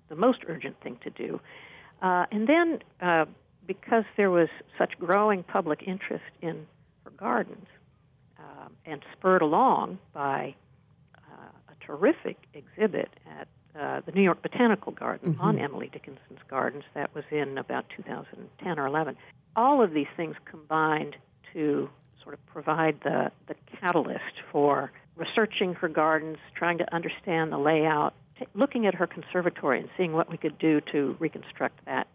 the 0.07 0.15
most 0.15 0.39
urgent 0.47 0.79
thing 0.81 0.97
to 1.03 1.09
do. 1.09 1.39
Uh, 2.01 2.25
and 2.31 2.47
then, 2.47 2.79
uh, 3.01 3.25
because 3.67 4.05
there 4.17 4.31
was 4.31 4.47
such 4.77 4.97
growing 4.97 5.43
public 5.43 5.83
interest 5.85 6.23
in 6.41 6.65
her 7.03 7.11
gardens, 7.11 7.67
uh, 8.39 8.69
and 8.85 9.03
spurred 9.11 9.41
along 9.41 9.99
by 10.13 10.55
terrific 11.89 12.37
exhibit 12.53 13.09
at 13.39 13.47
uh, 13.79 14.01
the 14.05 14.11
New 14.11 14.21
York 14.21 14.41
Botanical 14.41 14.91
Garden 14.91 15.33
mm-hmm. 15.33 15.41
on 15.41 15.59
Emily 15.59 15.89
Dickinson's 15.91 16.39
gardens, 16.49 16.83
that 16.93 17.13
was 17.15 17.23
in 17.31 17.57
about 17.57 17.85
2010 17.95 18.79
or 18.79 18.85
11. 18.85 19.15
All 19.55 19.81
of 19.81 19.93
these 19.93 20.07
things 20.15 20.35
combined 20.45 21.15
to 21.53 21.89
sort 22.21 22.35
of 22.35 22.45
provide 22.47 22.99
the, 23.03 23.31
the 23.47 23.55
catalyst 23.79 24.43
for 24.51 24.91
researching 25.15 25.73
her 25.73 25.87
gardens, 25.87 26.37
trying 26.55 26.77
to 26.77 26.93
understand 26.93 27.51
the 27.51 27.57
layout, 27.57 28.13
t- 28.37 28.45
looking 28.53 28.85
at 28.85 28.93
her 28.93 29.07
conservatory 29.07 29.79
and 29.79 29.89
seeing 29.97 30.13
what 30.13 30.29
we 30.29 30.37
could 30.37 30.57
do 30.59 30.81
to 30.91 31.15
reconstruct 31.19 31.83
that 31.85 32.07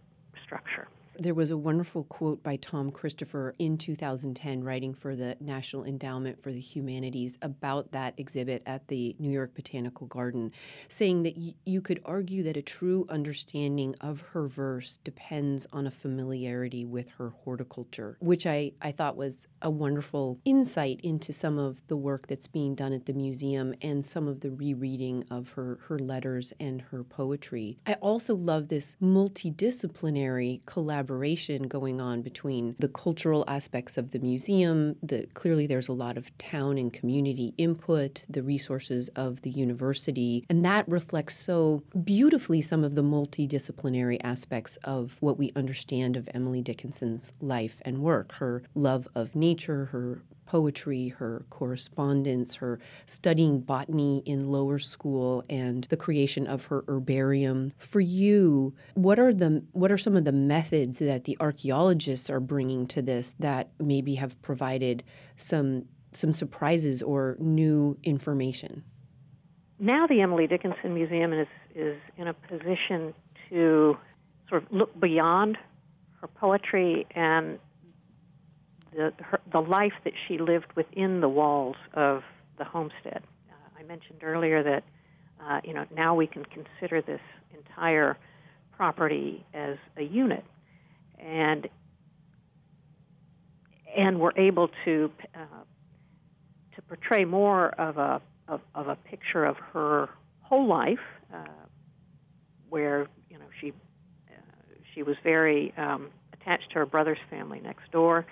structure. 0.45 0.87
There 1.17 1.35
was 1.35 1.53
a 1.53 1.57
wonderful 1.57 2.03
quote 2.03 2.43
by 2.43 2.57
Tom 2.57 2.91
Christopher 2.91 3.55
in 3.57 3.79
2010, 3.79 4.65
writing 4.65 4.95
for 4.95 5.15
the 5.15 5.37
National 5.39 5.85
Endowment 5.85 6.43
for 6.43 6.51
the 6.51 6.59
Humanities 6.59 7.39
about 7.41 7.93
that 7.93 8.15
exhibit 8.17 8.65
at 8.67 8.89
the 8.89 9.15
New 9.21 9.31
York 9.31 9.55
Botanical 9.55 10.09
Garden, 10.09 10.51
saying 10.89 11.23
that 11.23 11.37
y- 11.37 11.55
you 11.65 11.81
could 11.81 12.01
argue 12.05 12.43
that 12.43 12.57
a 12.57 12.63
true 12.63 13.07
understanding 13.09 13.95
of 14.01 14.23
her 14.33 14.49
verse 14.49 14.99
depends 15.05 15.69
on 15.73 15.87
a 15.87 15.91
familiarity 15.91 16.85
with 16.85 17.09
her 17.19 17.31
horticulture, 17.45 18.17
which 18.19 18.45
I, 18.45 18.73
I 18.83 18.91
thought 18.91 19.17
was 19.17 19.47
a 19.63 19.71
wonderful 19.71 20.41
insight 20.45 21.01
into 21.05 21.33
some 21.33 21.59
of 21.59 21.87
the 21.87 21.97
work 21.97 22.27
that's 22.27 22.49
being 22.49 22.75
done 22.75 22.93
at 22.93 23.07
the 23.07 23.13
museum 23.13 23.73
and 23.81 24.05
some 24.05 24.27
of 24.27 24.41
the 24.41 24.51
rereading 24.51 25.25
of 25.31 25.53
her, 25.53 25.79
her 25.87 25.99
letters 26.01 26.53
and 26.59 26.83
her 26.91 27.05
poetry. 27.05 27.79
I 27.87 27.95
also 27.95 28.35
love 28.35 28.67
this 28.67 28.97
multidisciplinary 29.01 30.67
collaboration 30.67 31.04
collaboration 31.05 31.69
going 31.69 32.01
on 32.01 32.23
between 32.23 32.75
the 32.79 32.89
cultural 32.89 33.45
aspects 33.47 33.99
of 33.99 34.13
the 34.13 34.19
museum. 34.19 34.97
The, 35.03 35.27
clearly, 35.35 35.67
there's 35.67 35.89
a 35.89 35.93
lot 35.93 36.17
of 36.17 36.37
town 36.39 36.79
and 36.79 36.91
community 36.93 37.53
input, 37.59 38.25
the 38.29 38.43
resources 38.43 39.09
of 39.09 39.43
the 39.43 39.51
university, 39.51 40.47
and 40.49 40.65
that 40.65 40.89
reflects 40.89 41.37
so 41.37 41.83
beautifully 42.05 42.63
some 42.63 42.85
of 42.85 42.95
the 42.95 43.03
multidisciplinary 43.03 44.19
aspects 44.25 44.77
of 44.85 45.19
what 45.21 45.39
we 45.39 45.53
understand 45.55 46.17
of 46.17 46.29
Emily 46.33 46.63
Dickinson's 46.63 47.35
life 47.41 47.83
and 47.83 47.99
work. 47.99 48.33
Her 48.33 48.63
love 48.75 49.07
of 49.15 49.37
nature, 49.37 49.87
her 49.87 50.23
poetry, 50.47 51.09
her 51.09 51.45
correspondence, 51.51 52.57
her 52.57 52.79
studying 53.07 53.61
botany 53.61 54.23
in 54.27 54.49
lower 54.49 54.79
school, 54.79 55.45
and 55.49 55.85
the 55.85 55.97
creation 55.97 56.47
of 56.47 56.67
her 56.67 56.85
herbarium. 56.89 57.73
For 57.79 58.01
you, 58.01 58.75
what 58.95 59.19
are 59.19 59.33
the 59.33 59.65
what 59.73 59.91
are 59.91 59.99
some 59.99 60.17
of 60.17 60.25
the 60.25 60.33
methods 60.33 60.99
that 60.99 61.25
the 61.25 61.37
archaeologists 61.41 62.31
are 62.31 62.41
bringing 62.41 62.87
to 62.89 63.03
this 63.03 63.35
that 63.39 63.71
maybe 63.79 64.17
have 64.17 64.41
provided 64.43 65.03
some 65.37 65.87
some 66.13 66.33
surprises 66.33 67.03
or 67.03 67.37
new 67.39 67.99
information? 68.03 68.85
Now 69.79 70.07
the 70.07 70.21
Emily 70.21 70.47
Dickinson 70.47 70.95
Museum 70.95 71.33
is 71.33 71.49
is 71.75 71.97
in 72.17 72.29
a 72.29 72.35
position 72.35 73.15
to 73.51 73.97
sort 74.49 74.63
of 74.63 74.73
look 74.73 74.99
beyond 75.01 75.59
her 76.21 76.29
poetry 76.29 77.07
and 77.15 77.59
the, 78.95 79.13
her, 79.21 79.41
the 79.53 79.61
life 79.61 79.93
that 80.05 80.13
she 80.27 80.39
lived 80.39 80.73
within 80.77 81.21
the 81.21 81.29
walls 81.29 81.77
of 81.95 82.23
the 82.59 82.65
homestead. 82.65 83.23
Uh, 83.51 83.79
I 83.79 83.83
mentioned 83.83 84.23
earlier 84.23 84.63
that 84.63 84.85
uh, 85.43 85.61
you 85.65 85.75
know 85.75 85.85
now 85.95 86.15
we 86.15 86.27
can 86.27 86.45
consider 86.45 87.03
this 87.03 87.21
entire 87.55 88.17
property 88.73 89.45
as 89.53 89.77
a 89.97 90.03
unit, 90.03 90.45
and 91.19 91.69
and 93.97 94.21
we're 94.21 94.37
able 94.37 94.71
to 94.85 95.11
uh, 95.35 95.39
to 96.75 96.83
portray 96.83 97.25
more 97.25 97.69
of 97.81 97.99
a 97.99 98.21
of, 98.47 98.61
of, 98.75 98.89
a 98.89 98.97
picture 98.97 99.45
of 99.47 99.57
her 99.73 100.11
whole 100.43 100.67
life, 100.67 100.99
uh, 101.33 101.45
where 102.69 103.09
you 103.29 103.39
know 103.39 103.47
she 103.61 103.71
uh, 103.71 104.35
she 104.95 105.03
was 105.03 105.17
very 105.23 105.75
um, 105.77 106.11
attached 106.33 106.71
to 106.71 106.79
her 106.79 106.87
brother's 106.87 107.19
family 107.31 107.61
next 107.61 107.91
door 107.91 108.27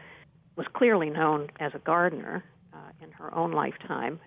was 0.56 0.66
clearly 0.72 1.10
known 1.10 1.48
as 1.60 1.72
a 1.74 1.78
gardener 1.78 2.44
uh, 2.72 2.76
in 3.02 3.10
her 3.12 3.34
own 3.34 3.52
lifetime. 3.52 4.20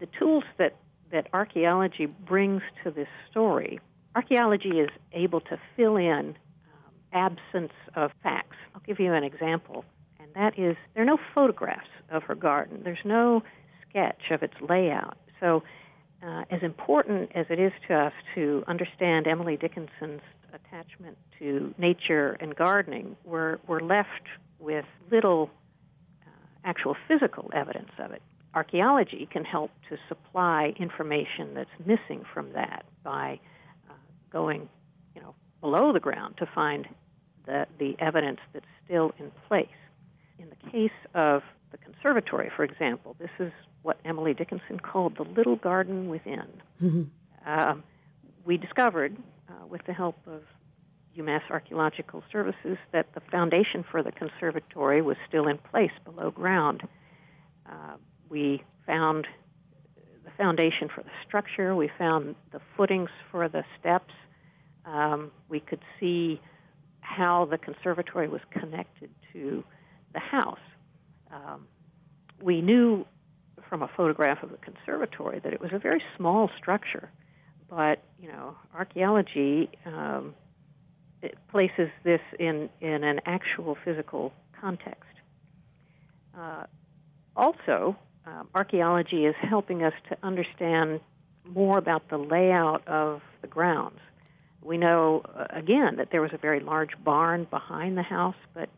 The 0.00 0.06
tools 0.18 0.44
that, 0.58 0.76
that 1.12 1.28
archaeology 1.32 2.06
brings 2.06 2.62
to 2.84 2.90
this 2.90 3.08
story, 3.30 3.80
archaeology 4.14 4.80
is 4.80 4.90
able 5.12 5.40
to 5.42 5.58
fill 5.76 5.96
in 5.96 6.36
um, 6.36 6.92
absence 7.12 7.72
of 7.94 8.10
facts. 8.22 8.56
I'll 8.74 8.82
give 8.86 9.00
you 9.00 9.12
an 9.12 9.24
example, 9.24 9.84
and 10.20 10.28
that 10.34 10.58
is 10.58 10.76
there 10.94 11.02
are 11.02 11.06
no 11.06 11.18
photographs 11.34 11.88
of 12.10 12.22
her 12.24 12.34
garden, 12.34 12.82
there's 12.84 12.98
no 13.04 13.42
sketch 13.88 14.30
of 14.30 14.42
its 14.42 14.54
layout. 14.68 15.16
So, 15.40 15.62
uh, 16.26 16.44
as 16.50 16.62
important 16.62 17.30
as 17.34 17.46
it 17.50 17.60
is 17.60 17.72
to 17.86 17.94
us 17.94 18.12
to 18.34 18.64
understand 18.66 19.26
Emily 19.26 19.56
Dickinson's 19.56 20.22
attachment 20.52 21.18
to 21.38 21.74
nature 21.78 22.36
and 22.40 22.56
gardening, 22.56 23.16
we're, 23.24 23.58
we're 23.66 23.80
left 23.80 24.08
with 24.58 24.84
little 25.10 25.50
uh, 26.26 26.30
actual 26.64 26.96
physical 27.08 27.50
evidence 27.54 27.90
of 27.98 28.12
it. 28.12 28.22
Archaeology 28.54 29.28
can 29.30 29.44
help 29.44 29.70
to 29.90 29.98
supply 30.08 30.72
information 30.78 31.54
that's 31.54 31.70
missing 31.84 32.24
from 32.32 32.52
that 32.52 32.84
by 33.04 33.38
uh, 33.90 33.94
going, 34.32 34.68
you 35.14 35.20
know, 35.20 35.34
below 35.60 35.92
the 35.92 36.00
ground 36.00 36.36
to 36.38 36.46
find 36.54 36.88
the, 37.44 37.66
the 37.78 37.94
evidence 37.98 38.40
that's 38.52 38.66
still 38.84 39.12
in 39.18 39.30
place. 39.48 39.68
In 40.38 40.48
the 40.48 40.70
case 40.70 40.90
of 41.14 41.42
the 41.70 41.78
conservatory, 41.78 42.50
for 42.54 42.64
example, 42.64 43.16
this 43.18 43.30
is 43.38 43.52
what 43.82 43.98
Emily 44.04 44.34
Dickinson 44.34 44.80
called 44.80 45.16
the 45.16 45.22
little 45.22 45.56
garden 45.56 46.08
within. 46.08 46.46
Mm-hmm. 46.82 47.02
Um, 47.48 47.84
we 48.44 48.56
discovered, 48.56 49.16
uh, 49.48 49.66
with 49.66 49.82
the 49.86 49.92
help 49.92 50.16
of 50.26 50.42
UMass 51.16 51.42
Archaeological 51.50 52.22
Services 52.30 52.76
that 52.92 53.14
the 53.14 53.20
foundation 53.20 53.84
for 53.90 54.02
the 54.02 54.12
conservatory 54.12 55.02
was 55.02 55.16
still 55.28 55.48
in 55.48 55.58
place 55.58 55.92
below 56.04 56.30
ground. 56.30 56.82
Uh, 57.66 57.96
we 58.28 58.62
found 58.86 59.26
the 60.24 60.30
foundation 60.36 60.88
for 60.94 61.02
the 61.02 61.10
structure, 61.26 61.74
we 61.74 61.90
found 61.98 62.34
the 62.52 62.60
footings 62.76 63.10
for 63.30 63.48
the 63.48 63.64
steps. 63.78 64.12
Um, 64.84 65.30
we 65.48 65.60
could 65.60 65.80
see 65.98 66.40
how 67.00 67.46
the 67.46 67.58
conservatory 67.58 68.28
was 68.28 68.40
connected 68.50 69.10
to 69.32 69.64
the 70.12 70.20
house. 70.20 70.58
Um, 71.32 71.66
we 72.42 72.60
knew 72.60 73.06
from 73.68 73.82
a 73.82 73.88
photograph 73.96 74.42
of 74.42 74.50
the 74.50 74.58
conservatory 74.58 75.40
that 75.40 75.52
it 75.52 75.60
was 75.60 75.72
a 75.72 75.78
very 75.78 76.02
small 76.16 76.50
structure, 76.56 77.10
but 77.68 78.02
you 78.20 78.28
know, 78.28 78.56
archaeology 78.74 79.70
um, 79.84 80.34
places 81.50 81.88
this 82.04 82.20
in, 82.38 82.68
in 82.80 83.04
an 83.04 83.20
actual 83.26 83.76
physical 83.84 84.32
context. 84.60 85.02
Uh, 86.36 86.64
also, 87.34 87.96
um, 88.26 88.48
archaeology 88.54 89.24
is 89.24 89.34
helping 89.40 89.82
us 89.82 89.94
to 90.08 90.16
understand 90.22 91.00
more 91.44 91.78
about 91.78 92.08
the 92.08 92.18
layout 92.18 92.86
of 92.88 93.20
the 93.40 93.46
grounds. 93.46 94.00
We 94.62 94.78
know, 94.78 95.22
uh, 95.34 95.46
again, 95.50 95.96
that 95.96 96.10
there 96.10 96.20
was 96.20 96.32
a 96.32 96.38
very 96.38 96.60
large 96.60 96.92
barn 97.04 97.46
behind 97.50 97.96
the 97.96 98.02
house, 98.02 98.34
but 98.52 98.68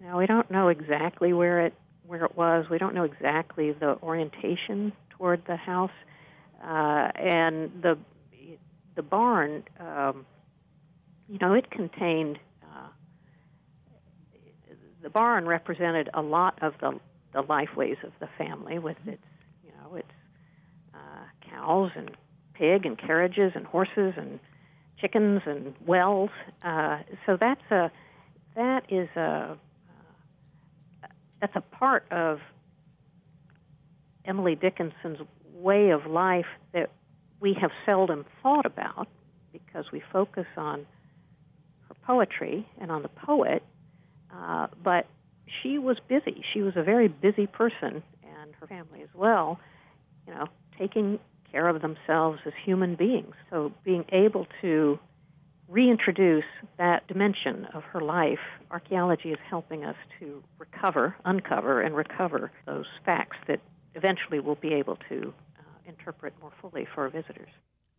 know, 0.00 0.16
we 0.16 0.26
don't 0.26 0.50
know 0.50 0.68
exactly 0.68 1.32
where 1.32 1.66
it 1.66 1.74
where 2.06 2.24
it 2.24 2.36
was. 2.36 2.66
We 2.68 2.78
don't 2.78 2.94
know 2.94 3.04
exactly 3.04 3.72
the 3.72 3.96
orientation 4.02 4.92
toward 5.10 5.44
the 5.46 5.56
house, 5.56 5.92
uh, 6.62 7.10
and 7.14 7.70
the 7.82 7.98
the 8.96 9.02
barn 9.02 9.62
um, 9.78 10.26
you 11.30 11.38
know, 11.38 11.54
it 11.54 11.70
contained 11.70 12.40
uh, 12.64 12.88
the 15.00 15.08
barn 15.08 15.46
represented 15.46 16.10
a 16.12 16.22
lot 16.22 16.58
of 16.60 16.74
the 16.80 16.98
the 17.32 17.42
lifeways 17.44 18.02
of 18.02 18.10
the 18.18 18.28
family 18.36 18.80
with 18.80 18.96
its 19.06 19.22
you 19.64 19.70
know 19.70 19.94
its 19.94 20.10
uh, 20.92 21.48
cows 21.48 21.92
and 21.94 22.10
pig 22.54 22.84
and 22.84 22.98
carriages 22.98 23.52
and 23.54 23.64
horses 23.64 24.14
and 24.16 24.40
chickens 25.00 25.40
and 25.46 25.72
wells. 25.86 26.30
Uh, 26.64 26.98
so 27.24 27.36
that's 27.40 27.70
a 27.70 27.92
that 28.56 28.82
is 28.88 29.08
a 29.14 29.56
uh, 31.04 31.06
that's 31.40 31.54
a 31.54 31.60
part 31.60 32.04
of 32.10 32.40
Emily 34.24 34.56
Dickinson's 34.56 35.18
way 35.54 35.90
of 35.90 36.06
life 36.06 36.46
that 36.72 36.90
we 37.38 37.56
have 37.60 37.70
seldom 37.88 38.26
thought 38.42 38.66
about 38.66 39.06
because 39.52 39.92
we 39.92 40.02
focus 40.12 40.46
on 40.56 40.86
poetry 42.10 42.66
and 42.80 42.90
on 42.90 43.02
the 43.02 43.08
poet, 43.08 43.62
uh, 44.34 44.66
but 44.82 45.06
she 45.62 45.78
was 45.78 45.98
busy. 46.08 46.42
She 46.52 46.62
was 46.62 46.74
a 46.76 46.82
very 46.82 47.08
busy 47.08 47.46
person, 47.46 48.02
and 48.22 48.54
her 48.58 48.66
family 48.66 49.02
as 49.02 49.14
well. 49.14 49.60
You 50.26 50.34
know, 50.34 50.46
taking 50.76 51.18
care 51.52 51.68
of 51.68 51.82
themselves 51.82 52.40
as 52.46 52.52
human 52.64 52.94
beings. 52.96 53.34
So 53.50 53.72
being 53.84 54.04
able 54.12 54.46
to 54.60 54.98
reintroduce 55.68 56.44
that 56.78 57.06
dimension 57.06 57.66
of 57.74 57.84
her 57.84 58.00
life, 58.00 58.40
archaeology 58.70 59.30
is 59.30 59.38
helping 59.48 59.84
us 59.84 59.96
to 60.18 60.42
recover, 60.58 61.14
uncover, 61.24 61.80
and 61.80 61.94
recover 61.94 62.50
those 62.66 62.86
facts 63.04 63.36
that 63.46 63.60
eventually 63.94 64.40
we'll 64.40 64.56
be 64.56 64.74
able 64.74 64.98
to 65.08 65.32
uh, 65.58 65.62
interpret 65.86 66.32
more 66.40 66.52
fully 66.60 66.86
for 66.92 67.02
our 67.02 67.08
visitors. 67.08 67.50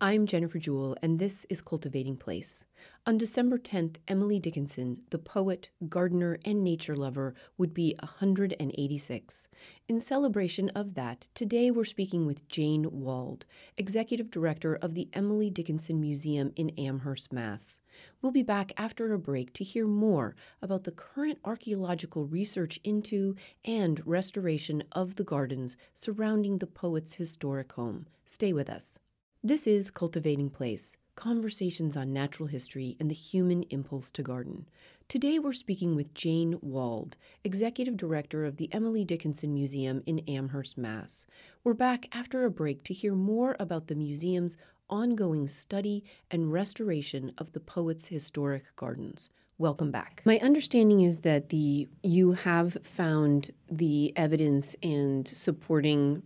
I'm 0.04 0.26
Jennifer 0.26 0.58
Jewell, 0.58 0.96
and 1.00 1.20
this 1.20 1.46
is 1.48 1.60
Cultivating 1.60 2.16
Place. 2.16 2.64
On 3.06 3.16
December 3.16 3.56
10th, 3.56 3.98
Emily 4.08 4.40
Dickinson, 4.40 5.02
the 5.10 5.18
poet, 5.18 5.70
gardener, 5.88 6.40
and 6.44 6.64
nature 6.64 6.96
lover, 6.96 7.36
would 7.56 7.72
be 7.72 7.94
186. 8.00 9.48
In 9.86 10.00
celebration 10.00 10.70
of 10.70 10.94
that, 10.94 11.28
today 11.34 11.70
we're 11.70 11.84
speaking 11.84 12.26
with 12.26 12.48
Jane 12.48 12.88
Wald, 12.90 13.44
Executive 13.76 14.28
Director 14.28 14.74
of 14.74 14.94
the 14.94 15.08
Emily 15.12 15.50
Dickinson 15.50 16.00
Museum 16.00 16.50
in 16.56 16.70
Amherst, 16.70 17.32
Mass. 17.32 17.78
We'll 18.20 18.32
be 18.32 18.42
back 18.42 18.72
after 18.76 19.12
a 19.12 19.20
break 19.20 19.52
to 19.52 19.62
hear 19.62 19.86
more 19.86 20.34
about 20.60 20.82
the 20.82 20.90
current 20.90 21.38
archaeological 21.44 22.26
research 22.26 22.80
into 22.82 23.36
and 23.64 24.04
restoration 24.04 24.82
of 24.90 25.14
the 25.14 25.22
gardens 25.22 25.76
surrounding 25.94 26.58
the 26.58 26.66
poet's 26.66 27.14
historic 27.14 27.70
home. 27.74 28.06
Stay 28.26 28.52
with 28.52 28.68
us. 28.68 28.98
This 29.44 29.66
is 29.66 29.90
Cultivating 29.90 30.50
Place 30.50 30.96
Conversations 31.16 31.96
on 31.96 32.12
Natural 32.12 32.46
History 32.46 32.96
and 33.00 33.10
the 33.10 33.14
Human 33.16 33.64
Impulse 33.70 34.12
to 34.12 34.22
Garden. 34.22 34.68
Today 35.08 35.40
we're 35.40 35.52
speaking 35.52 35.96
with 35.96 36.14
Jane 36.14 36.60
Wald, 36.62 37.16
Executive 37.42 37.96
Director 37.96 38.44
of 38.44 38.56
the 38.56 38.72
Emily 38.72 39.04
Dickinson 39.04 39.52
Museum 39.52 40.04
in 40.06 40.20
Amherst, 40.28 40.78
Mass. 40.78 41.26
We're 41.64 41.74
back 41.74 42.06
after 42.12 42.44
a 42.44 42.52
break 42.52 42.84
to 42.84 42.94
hear 42.94 43.16
more 43.16 43.56
about 43.58 43.88
the 43.88 43.96
museum's 43.96 44.56
ongoing 44.88 45.48
study 45.48 46.04
and 46.30 46.52
restoration 46.52 47.32
of 47.36 47.50
the 47.50 47.58
poet's 47.58 48.06
historic 48.06 48.62
gardens. 48.76 49.28
Welcome 49.58 49.90
back. 49.90 50.22
My 50.24 50.38
understanding 50.38 51.00
is 51.00 51.22
that 51.22 51.48
the 51.48 51.88
you 52.04 52.32
have 52.32 52.74
found 52.84 53.50
the 53.68 54.12
evidence 54.14 54.76
and 54.84 55.26
supporting 55.26 56.22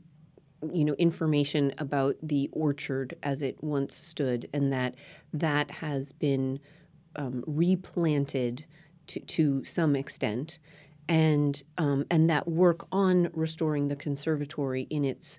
you 0.73 0.85
know 0.85 0.95
information 0.95 1.73
about 1.79 2.17
the 2.23 2.49
orchard 2.53 3.17
as 3.23 3.43
it 3.43 3.63
once 3.63 3.95
stood 3.95 4.49
and 4.53 4.73
that 4.73 4.95
that 5.33 5.71
has 5.71 6.13
been 6.13 6.59
um, 7.17 7.43
replanted 7.47 8.65
to, 9.09 9.21
to 9.21 9.65
some 9.65 9.97
extent. 9.97 10.59
And 11.09 11.63
um, 11.79 12.05
and 12.11 12.29
that 12.31 12.49
work 12.49 12.87
on 12.91 13.31
restoring 13.33 13.87
the 13.87 13.95
conservatory 13.95 14.83
in 14.91 15.05
its 15.05 15.39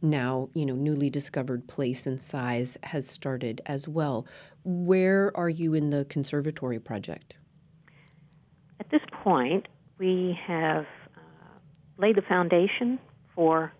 now 0.00 0.48
you 0.54 0.64
know 0.64 0.74
newly 0.74 1.10
discovered 1.10 1.68
place 1.68 2.06
and 2.06 2.20
size 2.20 2.78
has 2.84 3.06
started 3.06 3.60
as 3.66 3.86
well. 3.86 4.26
Where 4.64 5.30
are 5.36 5.50
you 5.50 5.74
in 5.74 5.90
the 5.90 6.06
conservatory 6.06 6.80
project? 6.80 7.36
At 8.80 8.90
this 8.90 9.02
point 9.22 9.68
we 9.98 10.38
have 10.46 10.86
uh, 11.16 11.58
laid 11.98 12.16
the 12.16 12.22
foundation 12.22 12.98
for 13.34 13.74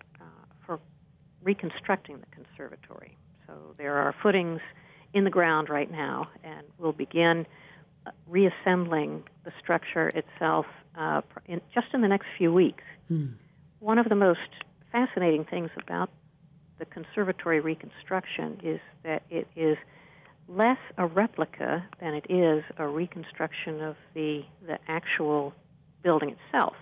reconstructing 1.45 2.19
the 2.19 2.25
conservatory. 2.35 3.15
So 3.47 3.53
there 3.77 3.95
are 3.95 4.13
footings 4.21 4.59
in 5.13 5.23
the 5.23 5.29
ground 5.29 5.69
right 5.69 5.89
now, 5.89 6.27
and 6.43 6.67
we'll 6.77 6.91
begin 6.91 7.45
uh, 8.05 8.11
reassembling 8.27 9.23
the 9.45 9.51
structure 9.61 10.09
itself 10.09 10.65
uh, 10.97 11.21
in, 11.45 11.61
just 11.73 11.87
in 11.93 12.01
the 12.01 12.07
next 12.07 12.25
few 12.37 12.51
weeks. 12.51 12.83
Hmm. 13.07 13.27
One 13.79 13.99
of 13.99 14.09
the 14.09 14.15
most 14.15 14.39
fascinating 14.91 15.45
things 15.45 15.69
about 15.81 16.09
the 16.79 16.85
conservatory 16.85 17.61
reconstruction 17.61 18.59
is 18.63 18.79
that 19.03 19.23
it 19.29 19.47
is 19.55 19.77
less 20.47 20.77
a 20.97 21.05
replica 21.05 21.85
than 22.01 22.13
it 22.13 22.25
is 22.29 22.63
a 22.77 22.87
reconstruction 22.87 23.81
of 23.81 23.95
the 24.13 24.43
the 24.67 24.77
actual 24.87 25.53
building 26.03 26.35
itself. 26.35 26.75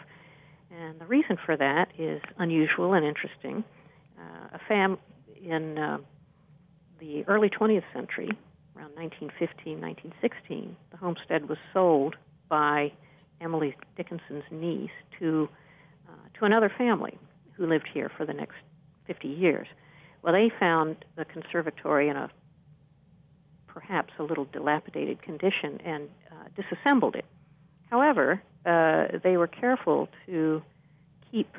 And 0.71 0.99
the 0.99 1.05
reason 1.05 1.37
for 1.45 1.55
that 1.57 1.89
is 1.97 2.21
unusual 2.39 2.93
and 2.93 3.05
interesting 3.05 3.63
a 4.53 4.59
fam 4.67 4.97
in 5.43 5.77
uh, 5.77 5.97
the 6.99 7.23
early 7.27 7.49
20th 7.49 7.83
century, 7.93 8.29
around 8.77 8.95
1915, 8.95 9.81
1916, 9.81 10.75
the 10.91 10.97
homestead 10.97 11.49
was 11.49 11.57
sold 11.73 12.15
by 12.47 12.91
Emily 13.41 13.75
Dickinson's 13.97 14.43
niece 14.51 14.91
to 15.19 15.49
uh, 16.07 16.39
to 16.39 16.45
another 16.45 16.69
family 16.69 17.17
who 17.53 17.67
lived 17.67 17.87
here 17.93 18.09
for 18.15 18.25
the 18.25 18.33
next 18.33 18.55
50 19.07 19.27
years. 19.27 19.67
Well, 20.21 20.33
they 20.33 20.49
found 20.49 21.03
the 21.15 21.25
conservatory 21.25 22.09
in 22.09 22.15
a 22.15 22.29
perhaps 23.67 24.13
a 24.19 24.23
little 24.23 24.45
dilapidated 24.45 25.21
condition 25.21 25.81
and 25.83 26.07
uh, 26.31 26.35
disassembled 26.55 27.15
it. 27.15 27.25
However, 27.89 28.41
uh, 28.65 29.19
they 29.23 29.35
were 29.35 29.47
careful 29.47 30.07
to 30.27 30.61
keep 31.31 31.55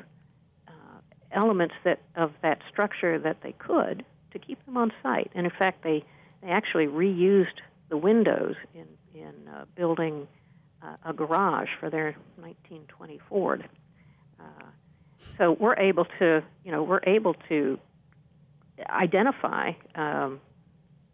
elements 1.35 1.75
that 1.83 1.99
of 2.15 2.31
that 2.41 2.59
structure 2.71 3.19
that 3.19 3.37
they 3.43 3.51
could 3.53 4.03
to 4.31 4.39
keep 4.39 4.63
them 4.65 4.77
on 4.77 4.91
site. 5.03 5.31
And 5.35 5.45
in 5.45 5.51
fact, 5.51 5.83
they 5.83 6.03
they 6.41 6.49
actually 6.49 6.87
reused 6.87 7.59
the 7.89 7.97
windows 7.97 8.55
in 8.73 8.87
in 9.13 9.47
uh, 9.47 9.65
building 9.75 10.27
uh, 10.81 10.95
a 11.05 11.13
garage 11.13 11.69
for 11.79 11.89
their 11.89 12.15
1920 12.37 13.19
Ford. 13.29 13.67
Uh, 14.39 14.63
so 15.17 15.51
we're 15.51 15.77
able 15.77 16.05
to 16.19 16.43
you 16.63 16.71
know 16.71 16.83
we're 16.83 17.03
able 17.05 17.35
to 17.49 17.79
identify 18.89 19.71
um, 19.95 20.41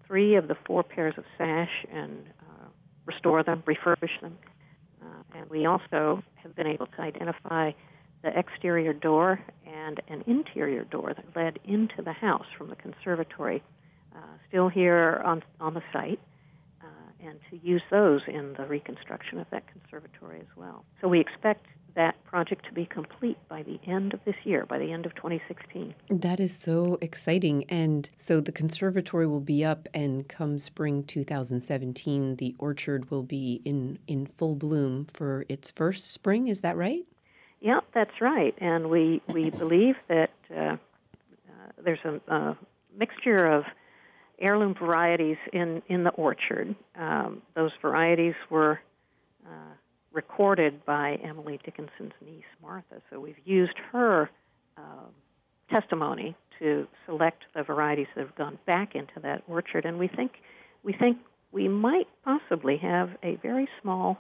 three 0.07 0.35
of 0.35 0.47
the 0.47 0.55
four 0.65 0.83
pairs 0.83 1.13
of 1.17 1.23
sash 1.37 1.85
and 1.91 2.25
uh, 2.41 2.67
restore 3.05 3.43
them, 3.43 3.63
refurbish 3.65 4.19
them, 4.21 4.37
uh, 5.03 5.37
and 5.37 5.49
we 5.49 5.65
also 5.65 6.23
have 6.35 6.55
been 6.55 6.67
able 6.67 6.87
to 6.87 7.01
identify 7.01 7.71
the 8.23 8.37
exterior 8.37 8.93
door 8.93 9.39
and 9.65 9.99
an 10.07 10.23
interior 10.27 10.83
door 10.83 11.13
that 11.13 11.25
led 11.35 11.59
into 11.65 12.01
the 12.01 12.13
house 12.13 12.45
from 12.57 12.69
the 12.69 12.75
conservatory, 12.75 13.63
uh, 14.15 14.19
still 14.47 14.69
here 14.69 15.21
on, 15.25 15.43
on 15.59 15.73
the 15.73 15.83
site, 15.91 16.19
uh, 16.83 17.27
and 17.27 17.39
to 17.49 17.57
use 17.65 17.81
those 17.89 18.21
in 18.27 18.53
the 18.57 18.65
reconstruction 18.65 19.39
of 19.39 19.47
that 19.49 19.63
conservatory 19.67 20.39
as 20.39 20.57
well. 20.57 20.85
So 21.01 21.07
we 21.07 21.19
expect 21.19 21.65
that 21.95 22.23
project 22.23 22.65
to 22.65 22.73
be 22.73 22.85
complete 22.85 23.37
by 23.49 23.63
the 23.63 23.79
end 23.85 24.13
of 24.13 24.23
this 24.25 24.35
year, 24.43 24.65
by 24.65 24.77
the 24.77 24.91
end 24.91 25.05
of 25.05 25.13
2016. 25.15 25.93
That 26.09 26.39
is 26.39 26.57
so 26.57 26.97
exciting. 27.01 27.65
And 27.65 28.09
so 28.17 28.39
the 28.39 28.51
conservatory 28.51 29.27
will 29.27 29.41
be 29.41 29.65
up, 29.65 29.87
and 29.93 30.27
come 30.27 30.57
spring 30.57 31.03
2017, 31.03 32.37
the 32.37 32.55
orchard 32.59 33.11
will 33.11 33.23
be 33.23 33.61
in, 33.65 33.99
in 34.07 34.25
full 34.25 34.55
bloom 34.55 35.05
for 35.05 35.45
its 35.49 35.71
first 35.71 36.11
spring. 36.11 36.47
Is 36.47 36.61
that 36.61 36.77
right? 36.77 37.03
Yeah, 37.61 37.81
that's 37.93 38.19
right. 38.19 38.55
And 38.57 38.89
we, 38.89 39.21
we 39.27 39.51
believe 39.51 39.95
that 40.07 40.31
uh, 40.53 40.59
uh, 40.59 40.77
there's 41.83 41.99
a, 42.03 42.19
a, 42.33 42.57
mixture 42.97 43.45
of 43.45 43.63
heirloom 44.37 44.73
varieties 44.73 45.37
in, 45.53 45.81
in 45.87 46.03
the 46.03 46.09
orchard. 46.09 46.75
Um, 46.95 47.41
those 47.55 47.71
varieties 47.81 48.33
were 48.49 48.81
uh, 49.45 49.75
recorded 50.11 50.83
by 50.83 51.17
Emily 51.23 51.57
Dickinson's 51.63 52.11
niece, 52.25 52.43
Martha. 52.61 53.01
So 53.09 53.21
we've 53.21 53.39
used 53.45 53.77
her 53.93 54.29
uh, 54.77 55.05
testimony 55.69 56.35
to 56.59 56.85
select 57.05 57.43
the 57.55 57.63
varieties 57.63 58.07
that 58.15 58.25
have 58.25 58.35
gone 58.35 58.59
back 58.65 58.93
into 58.93 59.21
that 59.21 59.43
orchard. 59.47 59.85
And 59.85 59.97
we 59.97 60.09
think, 60.09 60.33
we 60.83 60.91
think 60.91 61.17
we 61.53 61.69
might 61.69 62.09
possibly 62.25 62.75
have 62.77 63.11
a 63.23 63.35
very 63.37 63.69
small 63.81 64.17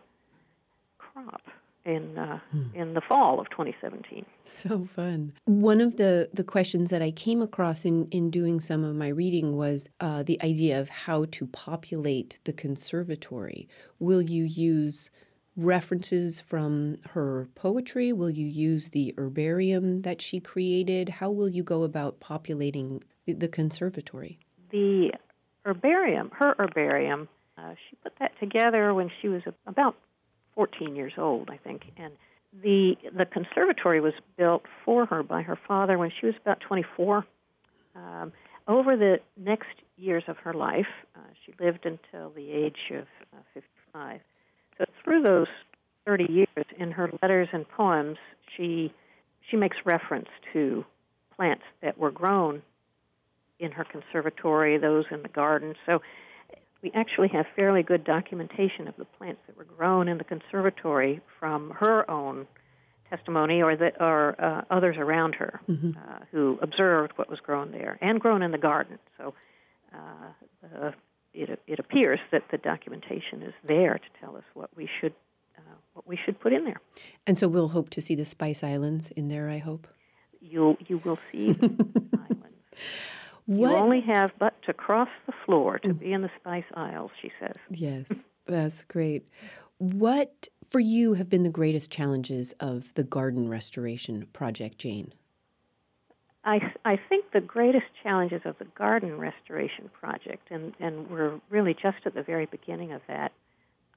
crop 0.97 1.41
in 1.85 2.17
uh, 2.17 2.39
hmm. 2.51 2.63
in 2.73 2.93
the 2.93 3.01
fall 3.01 3.39
of 3.39 3.49
2017. 3.49 4.25
So 4.45 4.83
fun. 4.83 5.33
One 5.45 5.81
of 5.81 5.97
the 5.97 6.29
the 6.33 6.43
questions 6.43 6.89
that 6.89 7.01
I 7.01 7.11
came 7.11 7.41
across 7.41 7.85
in 7.85 8.07
in 8.09 8.29
doing 8.29 8.59
some 8.59 8.83
of 8.83 8.95
my 8.95 9.07
reading 9.07 9.55
was 9.55 9.89
uh, 9.99 10.23
the 10.23 10.41
idea 10.43 10.79
of 10.79 10.89
how 10.89 11.25
to 11.31 11.47
populate 11.47 12.39
the 12.43 12.53
conservatory. 12.53 13.67
Will 13.99 14.21
you 14.21 14.43
use 14.43 15.09
references 15.55 16.39
from 16.39 16.97
her 17.11 17.49
poetry? 17.55 18.13
Will 18.13 18.29
you 18.29 18.47
use 18.47 18.89
the 18.89 19.13
herbarium 19.17 20.01
that 20.03 20.21
she 20.21 20.39
created? 20.39 21.09
How 21.09 21.29
will 21.29 21.49
you 21.49 21.63
go 21.63 21.83
about 21.83 22.19
populating 22.19 23.03
the, 23.25 23.33
the 23.33 23.47
conservatory? 23.47 24.39
The 24.71 25.11
herbarium, 25.65 26.31
her 26.35 26.55
herbarium, 26.57 27.27
uh, 27.57 27.73
she 27.89 27.95
put 27.97 28.13
that 28.19 28.31
together 28.39 28.93
when 28.93 29.11
she 29.21 29.27
was 29.27 29.41
about 29.67 29.95
14 30.55 30.95
years 30.95 31.13
old, 31.17 31.49
I 31.49 31.57
think, 31.57 31.83
and 31.97 32.13
the 32.61 32.95
the 33.17 33.25
conservatory 33.25 34.01
was 34.01 34.13
built 34.37 34.63
for 34.83 35.05
her 35.05 35.23
by 35.23 35.41
her 35.41 35.57
father 35.67 35.97
when 35.97 36.11
she 36.19 36.25
was 36.25 36.35
about 36.41 36.59
24. 36.59 37.25
Um, 37.95 38.31
over 38.67 38.95
the 38.95 39.19
next 39.37 39.81
years 39.97 40.23
of 40.27 40.37
her 40.37 40.53
life, 40.53 40.87
uh, 41.15 41.19
she 41.45 41.53
lived 41.63 41.85
until 41.85 42.29
the 42.31 42.51
age 42.51 42.91
of 42.91 43.05
uh, 43.33 43.41
55. 43.53 44.19
So 44.77 44.85
through 45.03 45.23
those 45.23 45.47
30 46.05 46.31
years, 46.31 46.65
in 46.77 46.91
her 46.91 47.11
letters 47.21 47.49
and 47.53 47.67
poems, 47.69 48.17
she 48.55 48.93
she 49.49 49.57
makes 49.57 49.77
reference 49.85 50.29
to 50.53 50.85
plants 51.35 51.63
that 51.81 51.97
were 51.97 52.11
grown 52.11 52.61
in 53.59 53.71
her 53.71 53.85
conservatory, 53.85 54.77
those 54.77 55.05
in 55.11 55.21
the 55.21 55.29
garden. 55.29 55.75
So 55.85 56.01
we 56.81 56.91
actually 56.93 57.27
have 57.29 57.45
fairly 57.55 57.83
good 57.83 58.03
documentation 58.03 58.87
of 58.87 58.95
the 58.97 59.05
plants 59.05 59.41
that 59.47 59.57
were 59.57 59.65
grown 59.65 60.07
in 60.07 60.17
the 60.17 60.23
conservatory 60.23 61.21
from 61.39 61.71
her 61.71 62.09
own 62.09 62.47
testimony 63.09 63.61
or 63.61 63.75
that 63.75 63.99
or 63.99 64.35
uh, 64.41 64.61
others 64.69 64.95
around 64.97 65.35
her 65.35 65.59
mm-hmm. 65.69 65.91
uh, 65.97 66.19
who 66.31 66.57
observed 66.61 67.11
what 67.17 67.29
was 67.29 67.39
grown 67.39 67.71
there 67.71 67.97
and 68.01 68.19
grown 68.19 68.41
in 68.41 68.51
the 68.51 68.57
garden. 68.57 68.97
So 69.17 69.33
uh, 69.93 70.91
it, 71.33 71.61
it 71.67 71.79
appears 71.79 72.19
that 72.31 72.43
the 72.51 72.57
documentation 72.57 73.43
is 73.43 73.53
there 73.67 73.95
to 73.99 74.19
tell 74.19 74.35
us 74.35 74.43
what 74.53 74.69
we 74.75 74.89
should 74.99 75.13
uh, 75.57 75.75
what 75.93 76.07
we 76.07 76.17
should 76.25 76.39
put 76.39 76.53
in 76.53 76.63
there. 76.63 76.79
And 77.27 77.37
so 77.37 77.47
we'll 77.47 77.69
hope 77.69 77.89
to 77.91 78.01
see 78.01 78.15
the 78.15 78.25
Spice 78.25 78.63
Islands 78.63 79.11
in 79.11 79.27
there. 79.27 79.49
I 79.49 79.59
hope 79.59 79.87
you 80.39 80.77
you 80.87 81.01
will 81.03 81.19
see 81.31 81.51
the 81.51 81.67
islands. 82.13 82.47
What? 83.47 83.71
You 83.71 83.75
only 83.75 84.01
have 84.01 84.31
but 84.71 84.77
to 84.77 84.83
cross 84.83 85.09
the 85.25 85.33
floor 85.45 85.79
to 85.79 85.93
be 85.93 86.13
in 86.13 86.21
the 86.21 86.29
Spice 86.39 86.63
Isles, 86.73 87.11
she 87.21 87.31
says. 87.39 87.55
Yes, 87.69 88.05
that's 88.45 88.83
great. 88.83 89.27
What 89.77 90.47
for 90.67 90.79
you 90.79 91.15
have 91.15 91.29
been 91.29 91.43
the 91.43 91.49
greatest 91.49 91.91
challenges 91.91 92.53
of 92.59 92.93
the 92.93 93.03
garden 93.03 93.49
restoration 93.49 94.27
project, 94.33 94.77
Jane? 94.77 95.13
I, 96.43 96.59
I 96.85 96.99
think 97.09 97.25
the 97.33 97.41
greatest 97.41 97.85
challenges 98.01 98.41
of 98.45 98.57
the 98.59 98.65
garden 98.65 99.17
restoration 99.17 99.89
project, 99.99 100.49
and, 100.49 100.73
and 100.79 101.09
we're 101.09 101.39
really 101.49 101.73
just 101.73 101.97
at 102.05 102.15
the 102.15 102.23
very 102.23 102.45
beginning 102.45 102.93
of 102.93 103.01
that, 103.07 103.31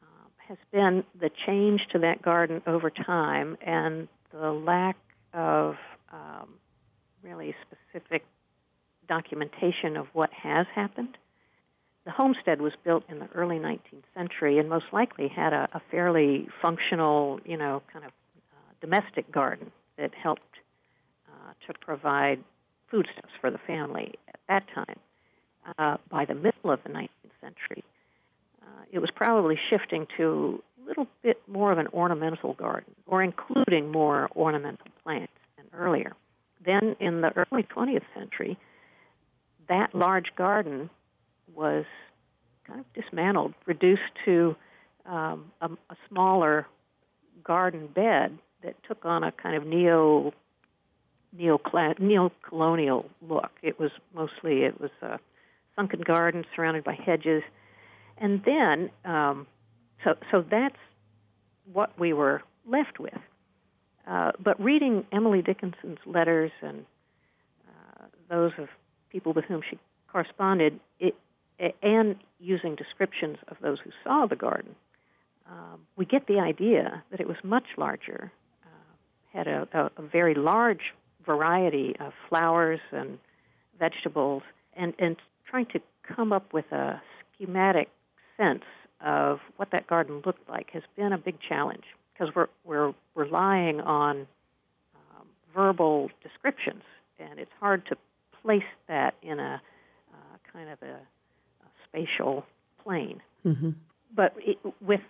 um, 0.03 0.31
has 0.49 0.59
been 0.73 1.05
the 1.19 1.31
change 1.47 1.83
to 1.93 1.99
that 2.01 2.21
garden 2.21 2.63
over 2.67 2.91
time 2.91 3.57
and 3.65 4.09
the 4.31 4.51
lack 4.51 4.97
of 5.33 5.77
um, 6.13 6.49
really 7.23 7.55
specific 7.63 8.25
documentation 9.09 9.97
of 9.97 10.07
what 10.13 10.33
has 10.33 10.67
happened. 10.75 11.17
The 12.05 12.11
homestead 12.11 12.61
was 12.61 12.73
built 12.85 13.05
in 13.09 13.19
the 13.19 13.29
early 13.35 13.57
19th 13.57 14.05
century 14.15 14.59
and 14.59 14.69
most 14.69 14.87
likely 14.93 15.29
had 15.29 15.53
a, 15.53 15.69
a 15.73 15.81
fairly 15.91 16.49
functional, 16.61 17.41
you 17.45 17.57
know, 17.57 17.83
kind 17.93 18.05
of 18.05 18.11
uh, 18.53 18.73
domestic 18.81 19.31
garden 19.33 19.73
that 19.97 20.15
helped 20.15 20.43
uh, 21.29 21.53
to 21.67 21.79
provide 21.81 22.43
foodstuffs 22.91 23.33
for 23.41 23.51
the 23.51 23.59
family 23.59 24.15
at 24.29 24.41
that 24.49 24.65
time. 24.75 24.99
Uh, 25.79 25.97
by 26.11 26.27
the 26.27 26.35
middle 26.35 26.71
of 26.71 26.83
the 26.83 26.91
19th 26.91 27.09
century, 27.41 27.83
uh, 28.61 28.83
it 28.93 28.99
was 28.99 29.11
probably 29.11 29.59
shifting 29.71 30.07
to 30.15 30.63
a 30.85 30.87
little 30.87 31.07
bit 31.23 31.41
more 31.49 31.73
of 31.73 31.79
an 31.79 31.89
ornamental 31.89 32.53
garden, 32.53 32.95
or 33.07 33.23
including 33.23 33.91
more 33.91 34.29
ornamental 34.37 34.87
plants 35.03 35.33
than 35.57 35.65
earlier. 35.73 36.13
Then, 36.65 36.97
in 37.01 37.23
the 37.23 37.33
early 37.35 37.63
20th 37.63 38.05
century, 38.15 38.59
that 39.69 39.95
large 39.95 40.35
garden 40.37 40.91
was 41.55 41.85
kind 42.67 42.81
of 42.81 42.87
dismantled, 42.95 43.55
reduced 43.67 44.03
to 44.25 44.57
um, 45.07 45.53
a, 45.61 45.67
a 45.67 45.97
smaller 46.09 46.67
garden 47.43 47.89
bed 47.95 48.39
that 48.63 48.75
took 48.89 49.05
on 49.05 49.23
a 49.23 49.33
kind 49.33 49.57
of 49.57 49.67
neo 49.67 50.33
neo 51.37 51.59
colonial 52.49 53.11
look. 53.21 53.51
It 53.63 53.79
was 53.79 53.91
mostly 54.15 54.63
it 54.63 54.81
was 54.81 54.91
a 55.03 55.19
sunken 55.77 56.01
garden 56.01 56.45
surrounded 56.55 56.85
by 56.85 56.95
hedges, 56.95 57.43
and 58.17 58.43
then 58.45 58.91
um, 59.05 59.47
so 60.05 60.15
so 60.31 60.45
that's 60.49 60.77
what 61.73 61.99
we 61.99 62.13
were 62.13 62.43
left 62.67 62.99
with. 62.99 63.19
Uh, 64.07 64.33
but 64.43 64.61
reading 64.61 65.05
Emily 65.13 65.43
Dickinson's 65.43 65.99
letters 66.07 66.53
and 66.63 66.85
uh, 67.69 68.05
those 68.29 68.53
of 68.59 68.69
people 69.15 69.33
with 69.33 69.45
whom 69.45 69.63
she 69.71 69.79
corresponded, 70.11 70.81
it, 70.99 71.15
and 71.83 72.17
using 72.41 72.75
descriptions 72.75 73.39
of 73.47 73.57
those 73.63 73.79
who 73.85 73.91
saw 74.03 74.27
the 74.27 74.35
garden, 74.35 74.75
um, 75.49 75.81
we 75.97 76.05
get 76.05 76.27
the 76.27 76.41
idea 76.41 77.05
that 77.13 77.21
it 77.21 77.29
was 77.29 77.37
much 77.45 77.67
larger, 77.77 78.33
uh, 78.65 79.39
had 79.39 79.47
a, 79.47 79.69
a, 79.73 80.03
a, 80.03 80.03
very 80.03 80.35
large 80.35 80.95
variety 81.25 81.95
of 82.01 82.13
flowers 82.29 82.81
and 82.91 83.19
vegetables, 83.79 84.43
and, 84.77 84.95
and 84.99 85.17
trying 85.49 85.67
to 85.67 85.81
come 86.03 86.33
up 86.33 86.53
with 86.53 86.71
a 86.73 87.01
schematic 87.35 87.89
sense 88.37 88.65
of 89.01 89.39
what 89.57 89.71
that 89.71 89.87
garden 89.87 90.23
looked 90.27 90.49
like 90.49 90.71
has 90.71 90.83
been 90.97 91.13
a 91.13 91.19
big 91.19 91.37
challenge 91.47 91.85
because 92.13 92.35
we're, 92.35 92.49
we're 92.65 92.93
relying 93.15 93.81
on 93.81 94.27
um, 94.97 95.27
verbal 95.55 96.11
descriptions, 96.23 96.83
and 97.21 97.39
it's 97.39 97.53
hard 97.61 97.87
to 97.87 97.97
place 98.45 98.63
that 98.89 99.15
in 99.23 99.39
a 99.41 99.61
uh, 100.13 100.53
kind 100.53 100.69
of 100.69 100.79
a, 100.83 100.95
a 100.95 101.69
spatial 101.89 102.45
plane. 102.83 103.21
Mm-hmm. 103.45 103.71
But 104.15 104.35
it, 104.39 104.59
with 104.81 105.01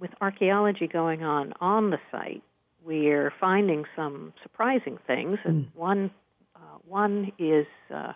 with 0.00 0.10
archaeology 0.20 0.86
going 0.86 1.24
on 1.24 1.52
on 1.60 1.90
the 1.90 1.98
site, 2.10 2.42
we're 2.84 3.32
finding 3.40 3.84
some 3.96 4.32
surprising 4.42 4.98
things, 5.06 5.38
and 5.44 5.64
mm. 5.64 5.68
one 5.74 6.10
uh, 6.56 6.78
one 6.86 7.32
is 7.38 7.66
uh, 7.94 8.12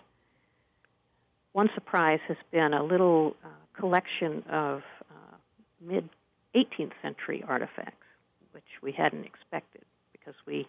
one 1.51 1.69
surprise 1.75 2.19
has 2.27 2.37
been 2.51 2.73
a 2.73 2.83
little 2.83 3.35
uh, 3.43 3.49
collection 3.79 4.43
of 4.49 4.81
uh, 5.11 5.35
mid 5.81 6.09
18th 6.55 6.93
century 7.01 7.43
artifacts, 7.47 8.05
which 8.51 8.63
we 8.81 8.91
hadn't 8.91 9.25
expected 9.25 9.83
because 10.11 10.35
we, 10.45 10.67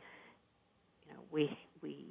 you 1.06 1.12
know, 1.12 1.20
we 1.30 1.58
we 1.82 2.04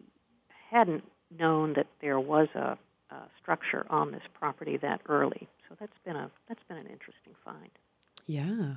hadn't 0.71 1.03
known 1.39 1.73
that 1.73 1.87
there 2.01 2.19
was 2.19 2.47
a, 2.55 2.77
a 3.11 3.15
structure 3.41 3.85
on 3.89 4.11
this 4.11 4.23
property 4.33 4.77
that 4.77 5.01
early. 5.07 5.47
So 5.69 5.75
that's 5.79 5.97
been 6.05 6.15
a 6.15 6.29
that's 6.47 6.63
been 6.67 6.77
an 6.77 6.87
interesting 6.87 7.33
find. 7.43 7.71
Yeah. 8.25 8.75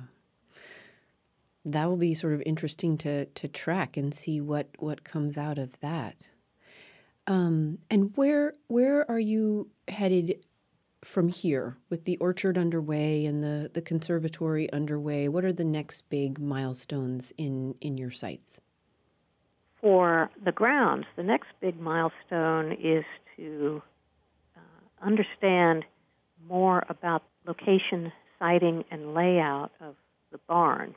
That 1.65 1.85
will 1.85 1.97
be 1.97 2.13
sort 2.13 2.33
of 2.33 2.43
interesting 2.45 2.97
to 2.99 3.25
to 3.25 3.47
track 3.47 3.97
and 3.97 4.13
see 4.13 4.41
what 4.41 4.69
what 4.79 5.03
comes 5.03 5.37
out 5.37 5.57
of 5.57 5.79
that. 5.81 6.29
Um, 7.27 7.79
and 7.89 8.11
where 8.15 8.55
where 8.67 9.09
are 9.09 9.19
you 9.19 9.69
headed 9.87 10.43
from 11.03 11.29
here 11.29 11.77
with 11.89 12.05
the 12.05 12.17
orchard 12.17 12.57
underway 12.57 13.25
and 13.25 13.43
the, 13.43 13.69
the 13.73 13.81
conservatory 13.81 14.71
underway? 14.71 15.27
What 15.27 15.45
are 15.45 15.53
the 15.53 15.63
next 15.63 16.09
big 16.09 16.39
milestones 16.39 17.31
in, 17.37 17.75
in 17.81 17.97
your 17.97 18.11
sites? 18.11 18.61
For 19.81 20.29
the 20.43 20.51
grounds, 20.51 21.05
the 21.15 21.23
next 21.23 21.47
big 21.61 21.79
milestone 21.79 22.71
is 22.73 23.05
to 23.35 23.81
uh, 24.55 25.05
understand 25.05 25.85
more 26.47 26.83
about 26.89 27.23
location, 27.45 28.11
siting, 28.39 28.83
and 28.91 29.13
layout 29.13 29.71
of 29.81 29.95
the 30.31 30.39
barn. 30.47 30.95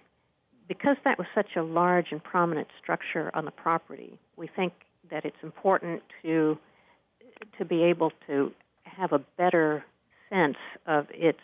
Because 0.68 0.96
that 1.04 1.18
was 1.18 1.26
such 1.34 1.56
a 1.56 1.62
large 1.62 2.06
and 2.10 2.22
prominent 2.22 2.68
structure 2.80 3.30
on 3.34 3.44
the 3.44 3.50
property, 3.50 4.18
we 4.36 4.46
think 4.46 4.72
that 5.10 5.24
it's 5.24 5.42
important 5.42 6.02
to 6.22 6.58
to 7.58 7.64
be 7.64 7.84
able 7.84 8.12
to 8.26 8.52
have 8.84 9.12
a 9.12 9.18
better 9.38 9.82
sense 10.28 10.58
of 10.86 11.06
its 11.10 11.40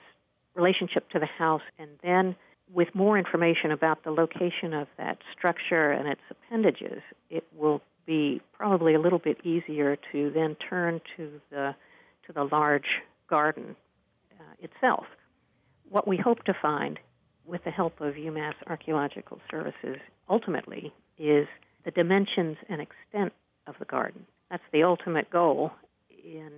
relationship 0.54 1.08
to 1.10 1.18
the 1.18 1.26
house 1.26 1.62
and 1.78 1.90
then 2.02 2.36
with 2.72 2.94
more 2.94 3.18
information 3.18 3.70
about 3.70 4.04
the 4.04 4.10
location 4.10 4.74
of 4.74 4.88
that 4.98 5.18
structure 5.36 5.90
and 5.90 6.08
its 6.08 6.20
appendages, 6.30 7.02
it 7.30 7.44
will 7.56 7.80
be 8.06 8.40
probably 8.52 8.94
a 8.94 9.00
little 9.00 9.18
bit 9.18 9.38
easier 9.44 9.96
to 10.12 10.30
then 10.30 10.56
turn 10.68 11.00
to 11.16 11.40
the 11.50 11.74
to 12.26 12.32
the 12.32 12.44
large 12.44 13.02
garden 13.28 13.76
uh, 14.40 14.42
itself. 14.60 15.04
What 15.88 16.08
we 16.08 16.16
hope 16.16 16.42
to 16.44 16.54
find 16.60 16.98
with 17.44 17.62
the 17.64 17.70
help 17.70 18.00
of 18.00 18.14
UMass 18.14 18.54
Archaeological 18.66 19.40
Services 19.48 19.98
ultimately 20.28 20.92
is 21.18 21.46
the 21.84 21.92
dimensions 21.92 22.56
and 22.68 22.80
extent 22.80 23.32
of 23.68 23.76
the 23.78 23.84
garden. 23.84 24.26
That's 24.50 24.62
the 24.72 24.82
ultimate 24.82 25.30
goal 25.30 25.70
in 26.10 26.50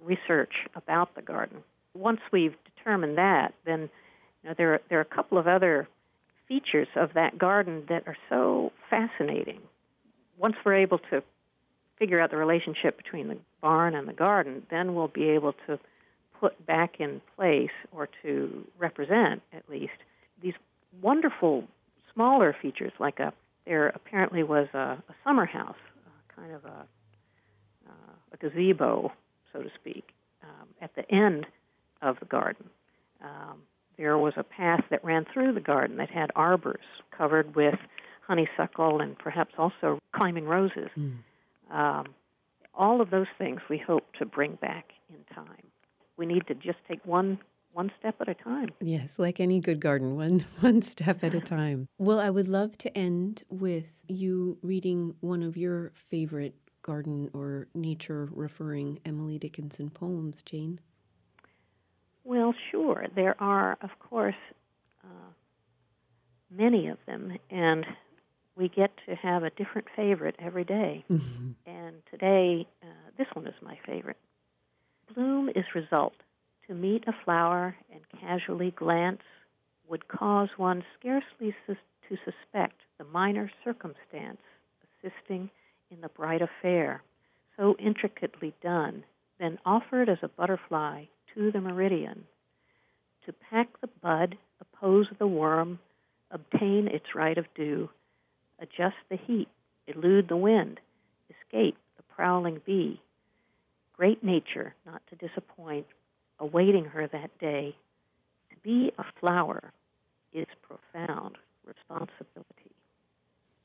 research 0.00 0.52
about 0.74 1.14
the 1.14 1.22
garden. 1.22 1.58
Once 1.94 2.20
we've 2.32 2.56
determined 2.76 3.18
that, 3.18 3.54
then 3.64 3.88
know, 4.48 4.54
there 4.56 4.74
are, 4.74 4.80
there 4.88 4.98
are 4.98 5.02
a 5.02 5.16
couple 5.16 5.38
of 5.38 5.46
other 5.46 5.88
features 6.48 6.88
of 6.96 7.14
that 7.14 7.38
garden 7.38 7.84
that 7.88 8.04
are 8.06 8.16
so 8.28 8.72
fascinating. 8.90 9.60
Once 10.38 10.56
we're 10.64 10.74
able 10.74 10.98
to 10.98 11.22
figure 11.98 12.20
out 12.20 12.30
the 12.30 12.36
relationship 12.36 12.96
between 12.96 13.28
the 13.28 13.36
barn 13.60 13.94
and 13.94 14.08
the 14.08 14.12
garden, 14.12 14.62
then 14.70 14.94
we'll 14.94 15.08
be 15.08 15.28
able 15.28 15.54
to 15.66 15.78
put 16.40 16.66
back 16.66 16.98
in 16.98 17.20
place 17.36 17.70
or 17.92 18.08
to 18.22 18.66
represent 18.78 19.40
at 19.52 19.62
least 19.70 19.92
these 20.42 20.54
wonderful 21.00 21.64
smaller 22.12 22.54
features, 22.60 22.92
like 22.98 23.20
a 23.20 23.32
there 23.64 23.88
apparently 23.88 24.42
was 24.42 24.66
a, 24.74 24.78
a 25.08 25.14
summer 25.24 25.46
house, 25.46 25.76
uh, 26.06 26.34
kind 26.40 26.52
of 26.52 26.64
a, 26.64 26.86
uh, 27.88 28.14
a 28.32 28.36
gazebo, 28.38 29.12
so 29.52 29.62
to 29.62 29.70
speak, 29.80 30.08
um, 30.42 30.66
at 30.80 30.94
the 30.96 31.08
end 31.14 31.46
of 32.00 32.18
the 32.18 32.26
garden. 32.26 32.68
Um, 33.22 33.62
there 34.02 34.18
was 34.18 34.32
a 34.36 34.42
path 34.42 34.82
that 34.90 35.04
ran 35.04 35.24
through 35.32 35.54
the 35.54 35.60
garden 35.60 35.96
that 35.96 36.10
had 36.10 36.30
arbors 36.34 36.84
covered 37.16 37.54
with 37.54 37.76
honeysuckle 38.26 39.00
and 39.00 39.16
perhaps 39.16 39.54
also 39.56 40.00
climbing 40.12 40.44
roses. 40.44 40.90
Mm. 40.98 41.18
Um, 41.70 42.06
all 42.74 43.00
of 43.00 43.10
those 43.10 43.28
things 43.38 43.60
we 43.70 43.78
hope 43.78 44.12
to 44.18 44.26
bring 44.26 44.56
back 44.56 44.86
in 45.08 45.34
time. 45.34 45.66
We 46.16 46.26
need 46.26 46.46
to 46.48 46.54
just 46.54 46.78
take 46.88 47.04
one 47.06 47.38
one 47.74 47.90
step 47.98 48.16
at 48.20 48.28
a 48.28 48.34
time. 48.34 48.68
Yes, 48.82 49.18
like 49.18 49.40
any 49.40 49.58
good 49.58 49.80
garden, 49.80 50.14
one 50.16 50.44
one 50.60 50.82
step 50.82 51.22
at 51.22 51.32
a 51.32 51.40
time. 51.58 51.86
Well, 51.96 52.18
I 52.18 52.28
would 52.28 52.48
love 52.48 52.76
to 52.78 52.98
end 52.98 53.44
with 53.48 54.02
you 54.08 54.58
reading 54.62 55.14
one 55.20 55.42
of 55.42 55.56
your 55.56 55.92
favorite 55.94 56.56
garden 56.82 57.30
or 57.32 57.68
nature 57.72 58.28
referring 58.32 58.98
Emily 59.04 59.38
Dickinson 59.38 59.90
poems, 59.90 60.42
Jane. 60.42 60.80
Well, 62.24 62.54
sure. 62.70 63.06
There 63.14 63.34
are, 63.40 63.76
of 63.80 63.90
course, 63.98 64.34
uh, 65.04 65.30
many 66.50 66.88
of 66.88 66.98
them, 67.06 67.36
and 67.50 67.84
we 68.56 68.68
get 68.68 68.90
to 69.06 69.14
have 69.16 69.42
a 69.42 69.50
different 69.50 69.88
favorite 69.96 70.36
every 70.38 70.64
day. 70.64 71.04
Mm-hmm. 71.10 71.50
And 71.64 72.02
today, 72.10 72.66
uh, 72.82 72.86
this 73.16 73.28
one 73.34 73.46
is 73.46 73.54
my 73.62 73.78
favorite. 73.86 74.16
Bloom 75.14 75.48
is 75.48 75.64
result. 75.76 76.14
To 76.66 76.74
meet 76.74 77.04
a 77.06 77.12
flower 77.24 77.76
and 77.92 78.00
casually 78.20 78.72
glance 78.72 79.22
would 79.88 80.08
cause 80.08 80.48
one 80.56 80.82
scarcely 80.98 81.54
sus- 81.66 81.76
to 82.08 82.16
suspect 82.24 82.80
the 82.98 83.04
minor 83.04 83.48
circumstance 83.62 84.40
assisting 85.04 85.50
in 85.92 86.00
the 86.00 86.08
bright 86.08 86.42
affair, 86.42 87.02
so 87.56 87.76
intricately 87.78 88.52
done, 88.60 89.04
then 89.38 89.58
offered 89.64 90.08
as 90.08 90.18
a 90.22 90.28
butterfly 90.28 91.04
to 91.34 91.50
the 91.50 91.60
meridian. 91.60 92.24
To 93.26 93.32
pack 93.32 93.68
the 93.80 93.88
bud, 94.02 94.36
oppose 94.60 95.06
the 95.18 95.26
worm, 95.26 95.78
obtain 96.30 96.88
its 96.88 97.14
right 97.14 97.38
of 97.38 97.46
dew, 97.54 97.88
adjust 98.58 98.96
the 99.08 99.16
heat, 99.16 99.48
elude 99.86 100.28
the 100.28 100.36
wind, 100.36 100.80
escape 101.30 101.76
the 101.96 102.02
prowling 102.14 102.60
bee. 102.66 103.00
Great 103.96 104.24
nature, 104.24 104.74
not 104.86 105.02
to 105.08 105.28
disappoint, 105.28 105.86
awaiting 106.38 106.84
her 106.84 107.06
that 107.08 107.30
day. 107.38 107.76
To 108.50 108.56
be 108.62 108.92
a 108.98 109.04
flower 109.20 109.72
is 110.32 110.46
profound 110.62 111.36
responsibility. 111.64 112.71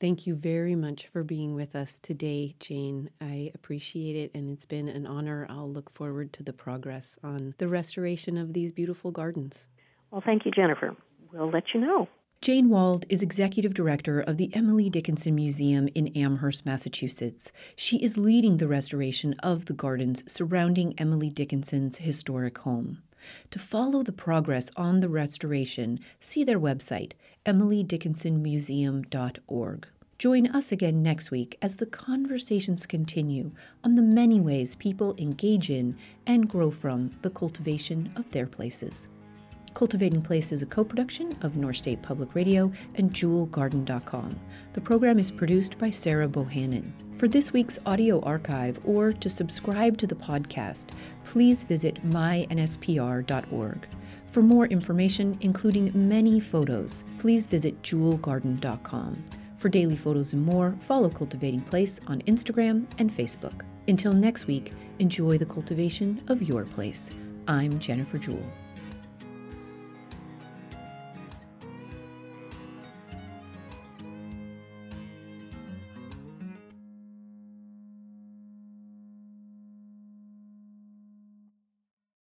Thank 0.00 0.28
you 0.28 0.36
very 0.36 0.76
much 0.76 1.08
for 1.08 1.24
being 1.24 1.56
with 1.56 1.74
us 1.74 1.98
today, 1.98 2.54
Jane. 2.60 3.10
I 3.20 3.50
appreciate 3.52 4.14
it, 4.14 4.30
and 4.32 4.48
it's 4.48 4.64
been 4.64 4.86
an 4.86 5.06
honor. 5.06 5.44
I'll 5.50 5.68
look 5.68 5.90
forward 5.90 6.32
to 6.34 6.44
the 6.44 6.52
progress 6.52 7.18
on 7.24 7.54
the 7.58 7.66
restoration 7.66 8.38
of 8.38 8.52
these 8.52 8.70
beautiful 8.70 9.10
gardens. 9.10 9.66
Well, 10.12 10.22
thank 10.24 10.44
you, 10.44 10.52
Jennifer. 10.52 10.94
We'll 11.32 11.50
let 11.50 11.74
you 11.74 11.80
know. 11.80 12.06
Jane 12.40 12.68
Wald 12.68 13.06
is 13.08 13.20
executive 13.22 13.74
director 13.74 14.20
of 14.20 14.36
the 14.36 14.54
Emily 14.54 14.88
Dickinson 14.88 15.34
Museum 15.34 15.88
in 15.96 16.06
Amherst, 16.16 16.64
Massachusetts. 16.64 17.50
She 17.74 17.96
is 17.96 18.16
leading 18.16 18.58
the 18.58 18.68
restoration 18.68 19.34
of 19.42 19.64
the 19.64 19.72
gardens 19.72 20.22
surrounding 20.30 20.94
Emily 20.96 21.30
Dickinson's 21.30 21.96
historic 21.98 22.58
home. 22.58 23.02
To 23.50 23.58
follow 23.58 24.02
the 24.02 24.12
progress 24.12 24.70
on 24.76 25.00
the 25.00 25.08
restoration, 25.08 26.00
see 26.20 26.44
their 26.44 26.60
website, 26.60 27.12
emilydickinsonmuseum.org. 27.46 29.86
Join 30.18 30.48
us 30.48 30.72
again 30.72 31.02
next 31.02 31.30
week 31.30 31.56
as 31.62 31.76
the 31.76 31.86
conversations 31.86 32.86
continue 32.86 33.52
on 33.84 33.94
the 33.94 34.02
many 34.02 34.40
ways 34.40 34.74
people 34.74 35.14
engage 35.16 35.70
in 35.70 35.96
and 36.26 36.48
grow 36.48 36.72
from 36.72 37.12
the 37.22 37.30
cultivation 37.30 38.10
of 38.16 38.28
their 38.32 38.46
places. 38.46 39.06
Cultivating 39.78 40.22
Place 40.22 40.50
is 40.50 40.60
a 40.60 40.66
co 40.66 40.82
production 40.82 41.38
of 41.42 41.54
North 41.54 41.76
State 41.76 42.02
Public 42.02 42.34
Radio 42.34 42.72
and 42.96 43.12
JewelGarden.com. 43.12 44.36
The 44.72 44.80
program 44.80 45.20
is 45.20 45.30
produced 45.30 45.78
by 45.78 45.88
Sarah 45.88 46.26
Bohannon. 46.26 46.90
For 47.16 47.28
this 47.28 47.52
week's 47.52 47.78
audio 47.86 48.20
archive 48.22 48.80
or 48.84 49.12
to 49.12 49.28
subscribe 49.28 49.96
to 49.98 50.08
the 50.08 50.16
podcast, 50.16 50.86
please 51.22 51.62
visit 51.62 52.04
mynspr.org. 52.10 53.86
For 54.26 54.42
more 54.42 54.66
information, 54.66 55.38
including 55.42 55.92
many 55.94 56.40
photos, 56.40 57.04
please 57.18 57.46
visit 57.46 57.80
jewelgarden.com. 57.82 59.24
For 59.58 59.68
daily 59.68 59.96
photos 59.96 60.32
and 60.32 60.44
more, 60.44 60.74
follow 60.80 61.08
Cultivating 61.08 61.60
Place 61.60 62.00
on 62.08 62.20
Instagram 62.22 62.84
and 62.98 63.12
Facebook. 63.12 63.62
Until 63.86 64.10
next 64.12 64.48
week, 64.48 64.72
enjoy 64.98 65.38
the 65.38 65.46
cultivation 65.46 66.20
of 66.26 66.42
your 66.42 66.64
place. 66.64 67.10
I'm 67.46 67.78
Jennifer 67.78 68.18
Jewell. 68.18 68.42